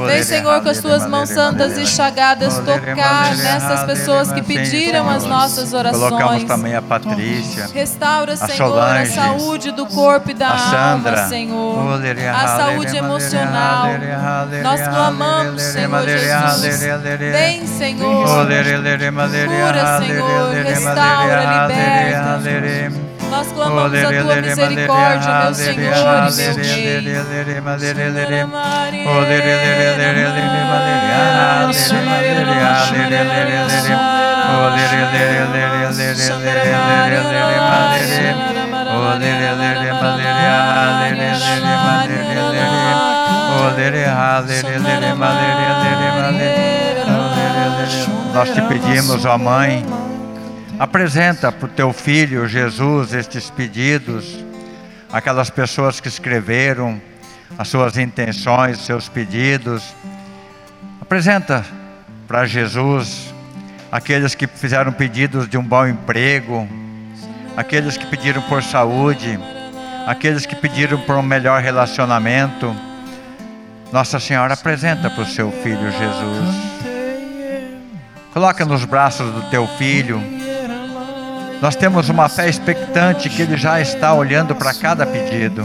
Vem, 0.07 0.23
Senhor, 0.23 0.63
com 0.63 0.69
as 0.69 0.79
tuas 0.79 1.07
mãos 1.07 1.29
santas 1.29 1.77
e 1.77 1.87
chagadas 1.87 2.59
tocar 2.59 3.37
nessas 3.37 3.85
pessoas 3.85 4.33
que 4.33 4.43
pediram 4.43 5.09
as 5.09 5.25
nossas 5.25 5.71
Colocamos 5.71 6.23
orações. 6.23 6.45
também 6.45 6.75
a 6.75 6.83
Patrícia. 6.83 7.69
Restaura, 7.73 8.37
Senhor, 8.37 8.79
a 8.79 9.07
saúde 9.07 9.73
do 9.73 9.87
corpo 9.87 10.31
e 10.31 10.35
da 10.35 10.51
alma, 10.51 11.17
Senhor. 11.29 12.01
A 12.35 12.47
saúde 12.47 12.97
emocional. 12.97 13.87
Nós 14.63 14.81
clamamos, 14.81 15.63
Senhor 15.63 16.07
Jesus. 16.07 16.81
Vem, 17.19 17.67
Senhor. 17.67 18.27
Cura, 18.27 19.99
Senhor. 19.99 20.53
Restaura, 20.65 21.67
liberta. 21.69 23.10
Nós 23.31 23.53
clamamos 23.53 24.05
a 24.05 24.23
tua 24.23 24.37
misericórdia, 24.37 25.45
meu 25.45 25.55
Senhor 25.55 26.29
e 26.29 26.33
meu 26.33 26.55
Rei. 26.55 27.11
Nós 48.33 48.51
te 48.51 48.63
pedimos, 48.63 49.25
ó 49.25 49.37
Mãe, 49.37 49.85
apresenta 50.81 51.53
para 51.53 51.67
o 51.67 51.69
teu 51.69 51.93
filho 51.93 52.49
Jesus 52.49 53.13
estes 53.13 53.51
pedidos, 53.51 54.43
aquelas 55.13 55.51
pessoas 55.51 56.01
que 56.01 56.09
escreveram 56.09 56.99
as 57.59 57.69
suas 57.69 57.99
intenções, 57.99 58.79
seus 58.79 59.07
pedidos. 59.07 59.95
Apresenta 60.99 61.67
para 62.27 62.47
Jesus 62.47 63.35
aqueles 63.93 64.35
que 64.35 64.47
fizeram 64.47 64.91
pedidos 64.91 65.47
de 65.47 65.59
um 65.59 65.63
bom 65.63 65.87
emprego, 65.87 66.67
aqueles 67.59 67.99
que 67.99 68.07
pediram 68.07 68.41
por 68.41 68.63
saúde, 68.63 69.39
aqueles 70.07 70.47
que 70.47 70.57
pediram 70.57 70.99
por 71.03 71.15
um 71.15 71.23
melhor 71.23 71.61
relacionamento. 71.61 72.75
Nossa 73.93 74.19
Senhora 74.19 74.55
apresenta 74.55 75.11
para 75.11 75.25
o 75.25 75.27
seu 75.27 75.53
filho 75.53 75.93
Jesus. 75.93 76.71
Coloca 78.33 78.65
nos 78.65 78.87
braços 78.87 79.31
do 79.31 79.43
teu 79.51 79.67
filho. 79.77 80.40
Nós 81.61 81.77
temos 81.77 82.09
uma 82.09 82.29
fé 82.29 82.49
expectante 82.49 83.29
que 83.29 83.43
ele 83.43 83.57
já 83.57 83.81
está 83.81 84.15
olhando 84.15 84.55
para 84.55 84.73
cada 84.73 85.07
pedido. 85.07 85.63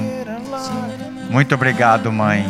Muito 1.30 1.56
obrigado, 1.56 2.12
mãe. 2.12 2.46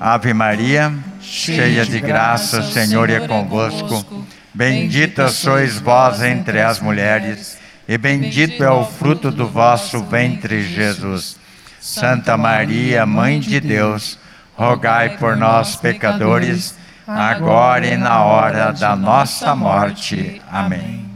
Ave 0.00 0.34
Maria, 0.34 0.92
cheia 1.20 1.84
de 1.84 2.00
graça, 2.00 2.60
o 2.60 2.64
Senhor 2.64 3.08
é 3.10 3.26
convosco. 3.26 4.26
Bendita 4.52 5.28
sois 5.28 5.78
vós 5.78 6.22
entre 6.22 6.60
as 6.60 6.80
mulheres, 6.80 7.58
e 7.86 7.96
bendito 7.96 8.64
é 8.64 8.70
o 8.70 8.84
fruto 8.84 9.30
do 9.30 9.46
vosso 9.48 10.02
ventre, 10.02 10.62
Jesus. 10.62 11.36
Santa 11.80 12.36
Maria, 12.36 13.06
Mãe 13.06 13.38
de 13.38 13.60
Deus, 13.60 14.18
rogai 14.56 15.16
por 15.16 15.36
nós, 15.36 15.76
pecadores, 15.76 16.74
agora 17.06 17.86
e 17.86 17.96
na 17.96 18.24
hora 18.24 18.72
da 18.72 18.96
nossa 18.96 19.54
morte. 19.54 20.42
Amém. 20.50 21.07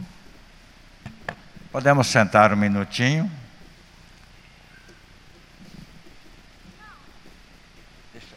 Podemos 1.73 2.07
sentar 2.07 2.53
um 2.53 2.57
minutinho. 2.57 3.33
Deixa, 8.13 8.37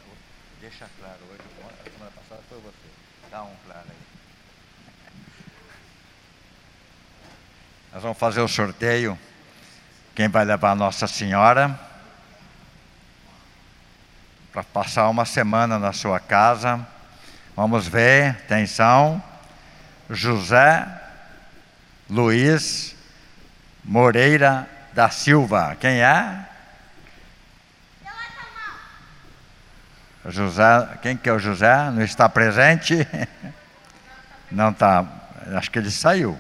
deixa 0.62 0.86
claro 0.98 1.20
hoje, 1.30 1.42
a 1.42 1.84
semana 1.84 2.12
passada 2.16 2.42
foi 2.48 2.60
você. 2.60 3.30
Dá 3.30 3.44
um 3.44 3.52
claro 3.66 3.88
aí. 3.90 3.98
Nós 7.94 8.04
vamos 8.04 8.18
fazer 8.18 8.40
o 8.40 8.48
sorteio. 8.48 9.20
Quem 10.16 10.30
vai 10.30 10.46
levar 10.46 10.72
a 10.72 10.76
Nossa 10.76 11.06
Senhora 11.06 11.78
para 14.54 14.64
passar 14.64 15.10
uma 15.10 15.26
semana 15.26 15.78
na 15.78 15.92
sua 15.92 16.22
casa. 16.22 16.88
Vamos 17.54 17.86
ver, 17.86 18.30
atenção. 18.30 19.22
José 20.10 20.88
Luiz 22.10 22.95
Moreira 23.86 24.68
da 24.94 25.10
Silva. 25.10 25.78
Quem 25.80 26.02
é? 26.02 26.46
José, 30.28 30.98
quem 31.04 31.16
que 31.16 31.30
é 31.30 31.34
o 31.34 31.38
José? 31.38 31.92
Não 31.92 32.02
está 32.02 32.28
presente? 32.28 33.08
Não 34.52 34.72
está. 34.72 35.06
Acho 35.56 35.70
que 35.70 35.78
ele 35.78 35.92
saiu. 35.92 36.38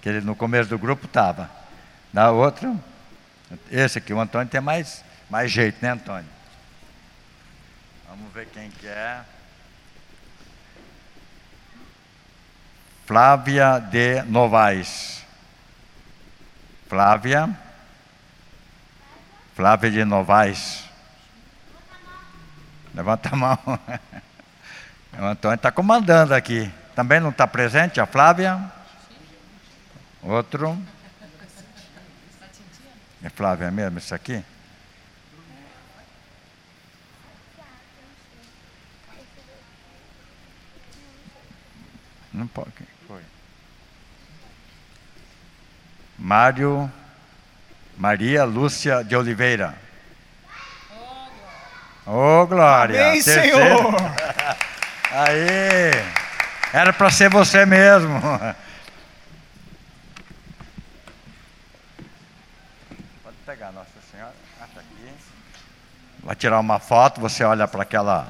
Que 0.00 0.08
ele 0.08 0.20
no 0.22 0.34
começo 0.34 0.70
do 0.70 0.78
grupo 0.78 1.04
estava. 1.04 1.50
Da 2.10 2.30
outro, 2.30 2.82
esse 3.70 3.98
aqui, 3.98 4.14
o 4.14 4.20
Antônio 4.20 4.48
tem 4.48 4.62
mais, 4.62 5.04
mais 5.28 5.50
jeito, 5.50 5.76
né, 5.82 5.90
Antônio? 5.90 6.28
Vamos 8.08 8.32
ver 8.32 8.46
quem 8.46 8.70
que 8.70 8.86
é. 8.86 9.20
Flávia 13.06 13.78
de 13.78 14.22
Novaes. 14.22 15.17
Flávia. 16.88 17.56
Flávia 19.54 19.90
de 19.90 20.04
Novaes. 20.04 20.84
Levanta 22.94 23.30
a 23.32 23.36
mão. 23.36 23.58
O 25.20 25.24
Antônio 25.24 25.56
está 25.56 25.72
comandando 25.72 26.32
aqui. 26.32 26.72
Também 26.94 27.18
não 27.18 27.30
está 27.30 27.44
presente 27.44 28.00
a 28.00 28.06
Flávia? 28.06 28.72
Outro. 30.22 30.78
É 33.22 33.28
Flávia 33.28 33.68
mesmo 33.70 33.98
isso 33.98 34.14
aqui? 34.14 34.44
Não 42.32 42.46
pode. 42.46 42.70
Quem 42.70 42.86
foi? 43.08 43.22
Mário 46.28 46.92
Maria 47.96 48.44
Lúcia 48.44 49.02
de 49.02 49.16
Oliveira. 49.16 49.74
Ô, 52.04 52.42
oh, 52.42 52.46
Glória! 52.46 53.08
Amém, 53.08 53.22
Senhor! 53.22 53.94
Aí! 55.10 55.90
Era 56.70 56.92
para 56.92 57.10
ser 57.10 57.30
você 57.30 57.64
mesmo. 57.64 58.20
Pode 63.24 63.36
pegar, 63.46 63.72
Nossa 63.72 63.88
Senhora. 64.12 64.34
Acha 64.60 64.80
aqui. 64.80 65.10
Vai 66.22 66.36
tirar 66.36 66.60
uma 66.60 66.78
foto, 66.78 67.22
você 67.22 67.42
olha 67.42 67.66
para 67.66 67.84
aquela, 67.84 68.28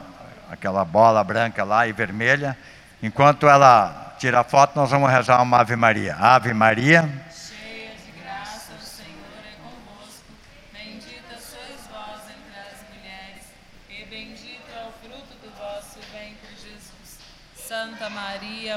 aquela 0.49 0.84
bola 0.84 1.24
branca 1.24 1.64
lá 1.64 1.88
e 1.88 1.92
vermelha. 1.92 2.57
Enquanto 3.03 3.49
ela 3.49 4.14
tira 4.20 4.38
a 4.38 4.44
foto, 4.44 4.76
nós 4.76 4.88
vamos 4.88 5.11
rezar 5.11 5.42
uma 5.42 5.59
Ave 5.59 5.74
Maria. 5.74 6.14
Ave 6.14 6.55
Maria. 6.55 7.09
Cheia 7.49 7.92
de 7.94 8.11
graça, 8.20 8.72
o 8.72 8.84
Senhor 8.84 9.38
é 9.46 9.55
convosco. 9.62 10.32
Bendita 10.72 11.36
sois 11.38 11.86
vós 11.90 12.22
entre 12.26 12.59
as 12.59 12.82
mulheres, 12.90 13.44
e 13.88 14.05
bendito 14.07 14.66
é 14.74 14.82
o 14.88 14.92
fruto 15.01 15.34
do 15.40 15.51
vosso 15.57 16.01
ventre, 16.12 16.51
Jesus. 16.57 17.20
Santa 17.55 18.11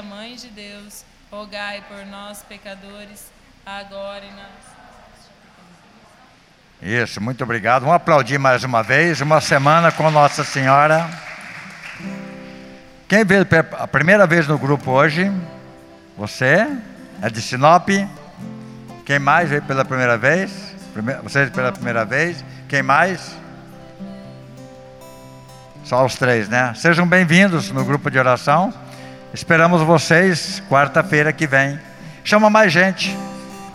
Mãe 0.02 0.34
de 0.34 0.48
Deus, 0.48 1.04
rogai 1.30 1.82
por 1.88 2.04
nós, 2.06 2.42
pecadores, 2.42 3.30
agora 3.64 4.24
e 4.24 4.30
na 4.32 4.48
Isso, 7.02 7.20
muito 7.20 7.44
obrigado. 7.44 7.82
Vamos 7.82 7.96
aplaudir 7.96 8.38
mais 8.38 8.64
uma 8.64 8.82
vez. 8.82 9.20
Uma 9.20 9.40
semana 9.40 9.92
com 9.92 10.10
Nossa 10.10 10.42
Senhora. 10.42 11.08
Quem 13.08 13.24
veio 13.24 13.46
a 13.78 13.86
primeira 13.86 14.26
vez 14.26 14.48
no 14.48 14.58
grupo 14.58 14.90
hoje? 14.90 15.30
Você? 16.16 16.66
É 17.22 17.30
de 17.30 17.40
Sinop? 17.40 17.88
Quem 19.06 19.18
mais 19.20 19.50
veio 19.50 19.62
pela 19.62 19.84
primeira 19.84 20.18
vez? 20.18 20.74
Vocês 21.22 21.48
pela 21.50 21.70
primeira 21.70 22.04
vez? 22.04 22.44
Quem 22.68 22.82
mais? 22.82 23.36
Só 25.84 26.04
os 26.04 26.16
três, 26.16 26.48
né? 26.48 26.72
Sejam 26.74 27.06
bem-vindos 27.06 27.70
no 27.70 27.84
grupo 27.84 28.10
de 28.10 28.18
oração. 28.18 28.72
Esperamos 29.34 29.80
vocês 29.80 30.62
quarta-feira 30.68 31.32
que 31.32 31.46
vem. 31.46 31.80
Chama 32.22 32.50
mais 32.50 32.70
gente, 32.70 33.16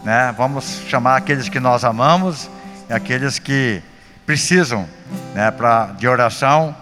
né? 0.03 0.31
Vamos 0.37 0.83
chamar 0.87 1.17
aqueles 1.17 1.49
que 1.49 1.59
nós 1.59 1.83
amamos 1.83 2.47
e 2.87 2.93
aqueles 2.93 3.39
que 3.39 3.81
precisam, 4.23 4.87
né, 5.33 5.49
pra, 5.49 5.87
de 5.97 6.07
oração 6.07 6.75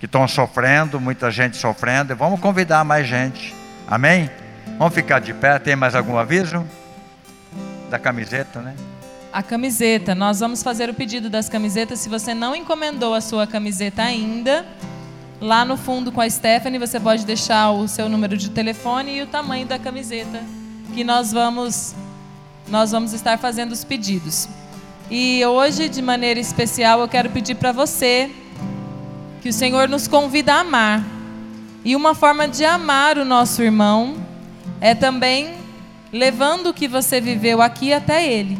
que 0.00 0.06
estão 0.06 0.26
sofrendo, 0.26 1.00
muita 1.00 1.30
gente 1.30 1.56
sofrendo. 1.56 2.16
Vamos 2.16 2.40
convidar 2.40 2.84
mais 2.84 3.06
gente. 3.06 3.54
Amém? 3.86 4.28
Vamos 4.76 4.92
ficar 4.92 5.20
de 5.20 5.32
pé. 5.32 5.60
Tem 5.60 5.76
mais 5.76 5.94
algum 5.94 6.18
aviso? 6.18 6.66
Da 7.88 7.98
camiseta, 7.98 8.60
né? 8.60 8.74
A 9.32 9.40
camiseta, 9.40 10.16
nós 10.16 10.40
vamos 10.40 10.64
fazer 10.64 10.90
o 10.90 10.94
pedido 10.94 11.30
das 11.30 11.48
camisetas. 11.48 12.00
Se 12.00 12.08
você 12.08 12.34
não 12.34 12.56
encomendou 12.56 13.14
a 13.14 13.20
sua 13.20 13.46
camiseta 13.46 14.02
ainda, 14.02 14.66
lá 15.40 15.64
no 15.64 15.76
fundo 15.76 16.12
com 16.12 16.20
a 16.20 16.28
Stephanie, 16.28 16.78
você 16.78 17.00
pode 17.00 17.24
deixar 17.24 17.70
o 17.70 17.88
seu 17.88 18.08
número 18.08 18.36
de 18.36 18.50
telefone 18.50 19.16
e 19.16 19.22
o 19.22 19.26
tamanho 19.26 19.66
da 19.66 19.78
camiseta, 19.78 20.42
que 20.94 21.02
nós 21.02 21.32
vamos 21.32 21.94
nós 22.68 22.92
vamos 22.92 23.12
estar 23.12 23.36
fazendo 23.36 23.72
os 23.72 23.82
pedidos. 23.82 24.48
E 25.10 25.44
hoje, 25.44 25.88
de 25.88 26.00
maneira 26.00 26.38
especial, 26.38 27.00
eu 27.00 27.08
quero 27.08 27.30
pedir 27.30 27.56
para 27.56 27.72
você 27.72 28.30
que 29.42 29.48
o 29.48 29.52
Senhor 29.52 29.88
nos 29.88 30.06
convida 30.06 30.54
a 30.54 30.60
amar. 30.60 31.04
E 31.84 31.96
uma 31.96 32.14
forma 32.14 32.46
de 32.46 32.64
amar 32.64 33.18
o 33.18 33.24
nosso 33.24 33.60
irmão 33.60 34.14
é 34.80 34.94
também 34.94 35.54
levando 36.12 36.68
o 36.68 36.74
que 36.74 36.86
você 36.86 37.20
viveu 37.20 37.60
aqui 37.60 37.92
até 37.92 38.24
ele. 38.24 38.56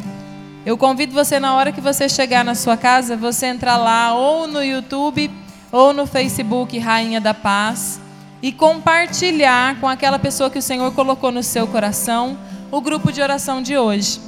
Eu 0.66 0.76
convido 0.76 1.12
você 1.12 1.38
na 1.38 1.54
hora 1.54 1.70
que 1.70 1.80
você 1.80 2.08
chegar 2.08 2.44
na 2.44 2.56
sua 2.56 2.76
casa, 2.76 3.16
você 3.16 3.46
entrar 3.46 3.76
lá 3.76 4.12
ou 4.14 4.48
no 4.48 4.62
YouTube 4.62 5.30
ou 5.72 5.92
no 5.92 6.06
Facebook 6.06 6.78
Rainha 6.78 7.20
da 7.20 7.32
Paz 7.32 8.00
e 8.42 8.50
compartilhar 8.50 9.78
com 9.80 9.88
aquela 9.88 10.18
pessoa 10.18 10.50
que 10.50 10.58
o 10.58 10.62
Senhor 10.62 10.92
colocou 10.92 11.30
no 11.30 11.42
seu 11.42 11.66
coração 11.66 12.38
o 12.70 12.80
grupo 12.80 13.12
de 13.12 13.20
oração 13.20 13.60
de 13.60 13.76
hoje, 13.76 14.20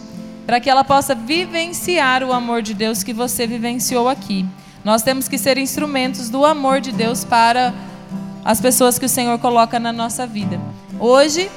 para 0.47 0.61
que 0.61 0.69
ela 0.69 0.85
possa 0.85 1.15
vivenciar 1.15 2.23
o 2.23 2.33
amor 2.33 2.63
de 2.63 2.75
Deus 2.75 3.03
que 3.03 3.13
você 3.13 3.47
vivenciou 3.47 4.09
aqui. 4.09 4.45
Nós 4.85 5.03
temos 5.03 5.29
que 5.29 5.39
ser 5.39 5.59
instrumentos 5.59 6.29
do 6.29 6.45
amor 6.45 6.81
de 6.81 6.93
Deus 6.93 7.25
para 7.25 7.73
as 8.45 8.61
pessoas 8.61 8.99
que 8.99 9.07
o 9.07 9.09
Senhor 9.09 9.39
coloca 9.39 9.79
na 9.79 9.93
nossa 9.93 10.27
vida. 10.27 10.61
Hoje, 10.99 11.51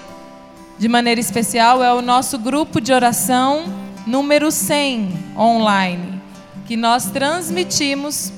de 0.78 0.88
maneira 0.88 1.20
especial, 1.20 1.84
é 1.84 1.92
o 1.94 2.02
nosso 2.02 2.38
grupo 2.38 2.80
de 2.80 2.94
oração 2.94 3.66
número 4.06 4.52
100 4.52 5.36
online, 5.36 6.22
que 6.68 6.78
nós 6.78 7.06
transmitimos 7.06 8.32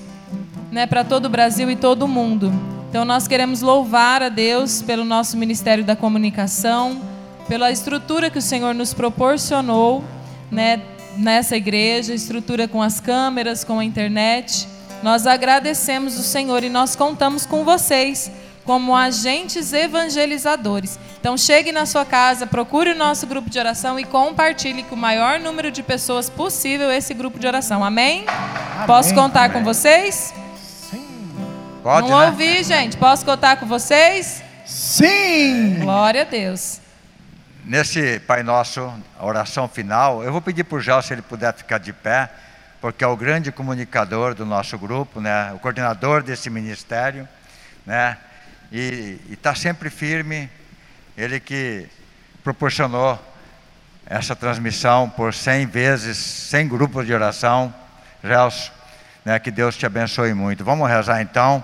né, 0.71 0.85
para 0.85 1.03
todo 1.03 1.25
o 1.25 1.29
Brasil 1.29 1.69
e 1.69 1.75
todo 1.75 2.03
o 2.03 2.07
mundo. 2.07 2.51
Então, 2.89 3.03
nós 3.03 3.27
queremos 3.27 3.61
louvar 3.61 4.23
a 4.23 4.29
Deus 4.29 4.81
pelo 4.81 5.03
nosso 5.03 5.37
Ministério 5.37 5.83
da 5.83 5.95
Comunicação, 5.95 7.01
pela 7.47 7.71
estrutura 7.71 8.29
que 8.29 8.39
o 8.39 8.41
Senhor 8.41 8.73
nos 8.73 8.93
proporcionou 8.93 10.03
né, 10.51 10.81
nessa 11.17 11.55
igreja 11.57 12.13
estrutura 12.13 12.67
com 12.67 12.81
as 12.81 12.99
câmeras, 12.99 13.63
com 13.63 13.79
a 13.79 13.83
internet. 13.83 14.67
Nós 15.03 15.27
agradecemos 15.27 16.17
o 16.17 16.23
Senhor 16.23 16.63
e 16.63 16.69
nós 16.69 16.95
contamos 16.95 17.45
com 17.45 17.63
vocês 17.63 18.31
como 18.63 18.95
agentes 18.95 19.71
evangelizadores. 19.71 20.99
Então 21.19 21.37
chegue 21.37 21.71
na 21.71 21.85
sua 21.85 22.03
casa, 22.03 22.45
procure 22.45 22.91
o 22.91 22.95
nosso 22.95 23.25
grupo 23.25 23.49
de 23.49 23.57
oração 23.57 23.97
e 23.99 24.03
compartilhe 24.03 24.83
com 24.83 24.95
o 24.95 24.97
maior 24.97 25.39
número 25.39 25.71
de 25.71 25.81
pessoas 25.81 26.29
possível 26.29 26.91
esse 26.91 27.13
grupo 27.13 27.39
de 27.39 27.47
oração. 27.47 27.83
Amém? 27.83 28.25
Amém, 28.27 28.85
Posso 28.85 29.13
contar 29.15 29.45
amém. 29.45 29.57
com 29.57 29.63
vocês? 29.63 30.33
Pode, 31.87 32.09
Não 32.09 32.19
né? 32.19 32.25
ouvi, 32.25 32.65
gente. 32.65 32.97
Posso 32.97 33.23
contar 33.23 33.55
com 33.55 33.65
vocês? 33.65 34.43
Sim! 34.65 35.79
Glória 35.79 36.23
a 36.23 36.25
Deus. 36.25 36.81
Nesse 37.63 38.19
Pai 38.19 38.43
Nosso, 38.43 38.93
a 39.17 39.25
oração 39.25 39.69
final, 39.69 40.21
eu 40.21 40.29
vou 40.29 40.41
pedir 40.41 40.65
para 40.65 40.77
o 40.77 40.81
Gel 40.81 41.01
se 41.01 41.13
ele 41.13 41.21
puder 41.21 41.53
ficar 41.53 41.77
de 41.77 41.93
pé, 41.93 42.29
porque 42.81 43.05
é 43.05 43.07
o 43.07 43.15
grande 43.15 43.53
comunicador 43.53 44.35
do 44.35 44.45
nosso 44.45 44.77
grupo, 44.77 45.21
né? 45.21 45.53
o 45.53 45.59
coordenador 45.59 46.21
desse 46.21 46.49
ministério, 46.49 47.25
né? 47.85 48.17
e 48.69 49.17
está 49.29 49.55
sempre 49.55 49.89
firme, 49.89 50.49
ele 51.17 51.39
que 51.39 51.87
proporcionou 52.43 53.17
essa 54.05 54.35
transmissão 54.35 55.09
por 55.09 55.33
100 55.33 55.65
vezes, 55.67 56.17
100 56.17 56.67
grupos 56.67 57.05
de 57.05 57.13
oração. 57.13 57.73
Gelson, 58.21 58.73
né? 59.23 59.39
que 59.39 59.49
Deus 59.49 59.77
te 59.77 59.85
abençoe 59.85 60.33
muito. 60.33 60.65
Vamos 60.65 60.89
rezar 60.89 61.21
então, 61.21 61.63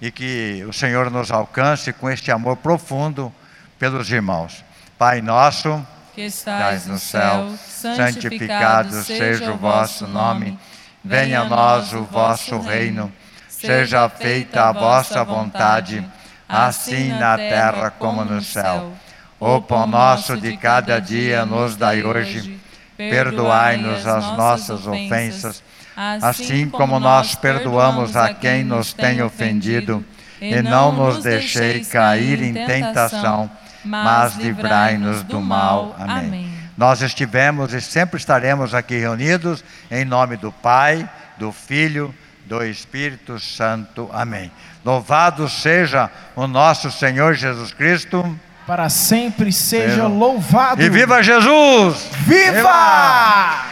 e 0.00 0.10
que 0.10 0.64
o 0.68 0.72
Senhor 0.72 1.10
nos 1.10 1.30
alcance 1.30 1.92
com 1.92 2.10
este 2.10 2.30
amor 2.30 2.56
profundo 2.56 3.32
pelos 3.78 4.10
irmãos. 4.10 4.64
Pai 4.98 5.20
nosso, 5.20 5.84
que 6.14 6.22
estais 6.22 6.86
no 6.86 6.98
céu, 6.98 7.52
santificado 7.58 9.02
seja 9.02 9.52
o 9.52 9.56
vosso 9.56 10.06
nome. 10.06 10.58
Venha 11.04 11.40
a 11.40 11.44
nós 11.44 11.92
o 11.92 12.04
vosso 12.04 12.58
reino. 12.58 13.12
Seja 13.48 14.08
feita 14.08 14.68
a 14.68 14.72
vossa 14.72 15.24
vontade, 15.24 16.06
assim 16.48 17.08
na 17.08 17.36
terra 17.36 17.90
como 17.90 18.24
no 18.24 18.42
céu. 18.42 18.92
O 19.40 19.60
pão 19.60 19.86
nosso 19.86 20.36
de 20.36 20.56
cada 20.56 21.00
dia 21.00 21.44
nos 21.44 21.76
dai 21.76 22.04
hoje. 22.04 22.60
Perdoai-nos 22.96 24.06
as 24.06 24.24
nossas 24.36 24.86
ofensas, 24.86 25.62
assim 25.96 26.68
como 26.68 26.98
nós 26.98 27.34
perdoamos 27.34 28.16
a 28.16 28.32
quem 28.32 28.64
nos 28.64 28.92
tem 28.92 29.22
ofendido. 29.22 30.04
E 30.40 30.60
não 30.60 30.92
nos 30.92 31.22
deixei 31.22 31.84
cair 31.84 32.42
em 32.42 32.52
tentação, 32.52 33.50
mas 33.84 34.36
livrai-nos 34.36 35.22
do 35.22 35.40
mal. 35.40 35.94
Amém. 35.98 36.52
Nós 36.76 37.00
estivemos 37.02 37.72
e 37.72 37.80
sempre 37.80 38.18
estaremos 38.18 38.74
aqui 38.74 38.98
reunidos 38.98 39.64
em 39.90 40.04
nome 40.04 40.36
do 40.36 40.50
Pai, 40.50 41.08
do 41.38 41.52
Filho, 41.52 42.12
do 42.46 42.62
Espírito 42.64 43.38
Santo. 43.38 44.10
Amém. 44.12 44.50
Louvado 44.84 45.48
seja 45.48 46.10
o 46.36 46.46
nosso 46.46 46.90
Senhor 46.90 47.34
Jesus 47.34 47.72
Cristo. 47.72 48.38
Para 48.66 48.88
sempre 48.88 49.52
seja 49.52 49.90
Seja. 49.90 50.06
louvado. 50.06 50.82
E 50.82 50.88
viva 50.88 51.22
Jesus! 51.22 52.08
Viva! 52.26 53.64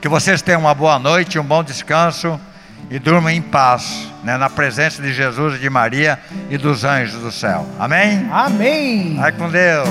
Que 0.00 0.08
vocês 0.08 0.40
tenham 0.40 0.62
uma 0.62 0.74
boa 0.74 0.98
noite, 0.98 1.38
um 1.38 1.44
bom 1.44 1.62
descanso 1.62 2.40
e 2.90 2.98
durmam 2.98 3.30
em 3.30 3.42
paz, 3.42 4.08
né, 4.24 4.38
na 4.38 4.48
presença 4.48 5.02
de 5.02 5.12
Jesus 5.12 5.56
e 5.56 5.58
de 5.58 5.68
Maria 5.68 6.18
e 6.48 6.56
dos 6.56 6.84
anjos 6.84 7.20
do 7.20 7.30
céu. 7.30 7.66
Amém? 7.78 8.26
Amém. 8.32 9.16
Vai 9.16 9.30
com 9.32 9.50
Deus. 9.50 9.90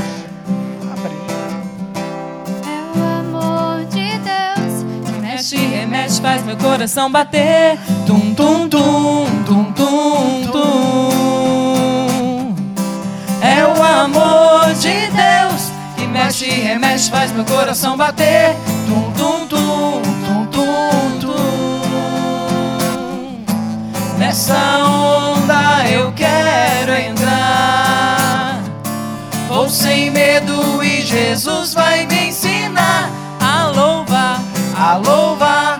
É 2.65 2.97
o 2.97 3.03
amor 3.03 3.85
de 3.85 4.17
Deus 4.17 4.83
que 5.05 5.11
Mexe, 5.21 5.57
remexe, 5.57 6.19
faz 6.19 6.43
meu 6.43 6.57
coração 6.57 7.11
bater. 7.11 7.77
Tum, 8.07 8.33
tum, 8.33 8.67
tum, 8.67 9.27
tum, 9.45 9.71
tum, 9.73 10.47
tum. 10.51 12.55
É 13.41 13.63
o 13.63 13.81
amor 13.83 14.73
de 14.73 15.07
Deus 15.11 15.68
mexe, 16.09 16.45
remexe, 16.45 17.09
faz 17.09 17.31
meu 17.31 17.45
coração 17.45 17.95
bater. 17.95 18.55
Tum, 18.87 19.11
tum, 19.13 19.47
tum, 19.47 20.01
tum, 20.25 20.45
tum, 20.47 21.19
tum. 21.19 21.29
Nessa 24.17 24.55
onda 24.85 25.87
eu 25.89 26.11
quero 26.11 26.93
entrar. 26.93 28.61
Vou 29.47 29.69
sem 29.69 30.11
medo 30.11 30.83
e 30.83 31.01
Jesus 31.01 31.73
vai 31.73 32.05
me 32.05 32.27
ensinar 32.27 33.09
a 33.39 33.67
louvar, 33.67 34.39
a 34.77 34.97
louvar, 34.97 35.78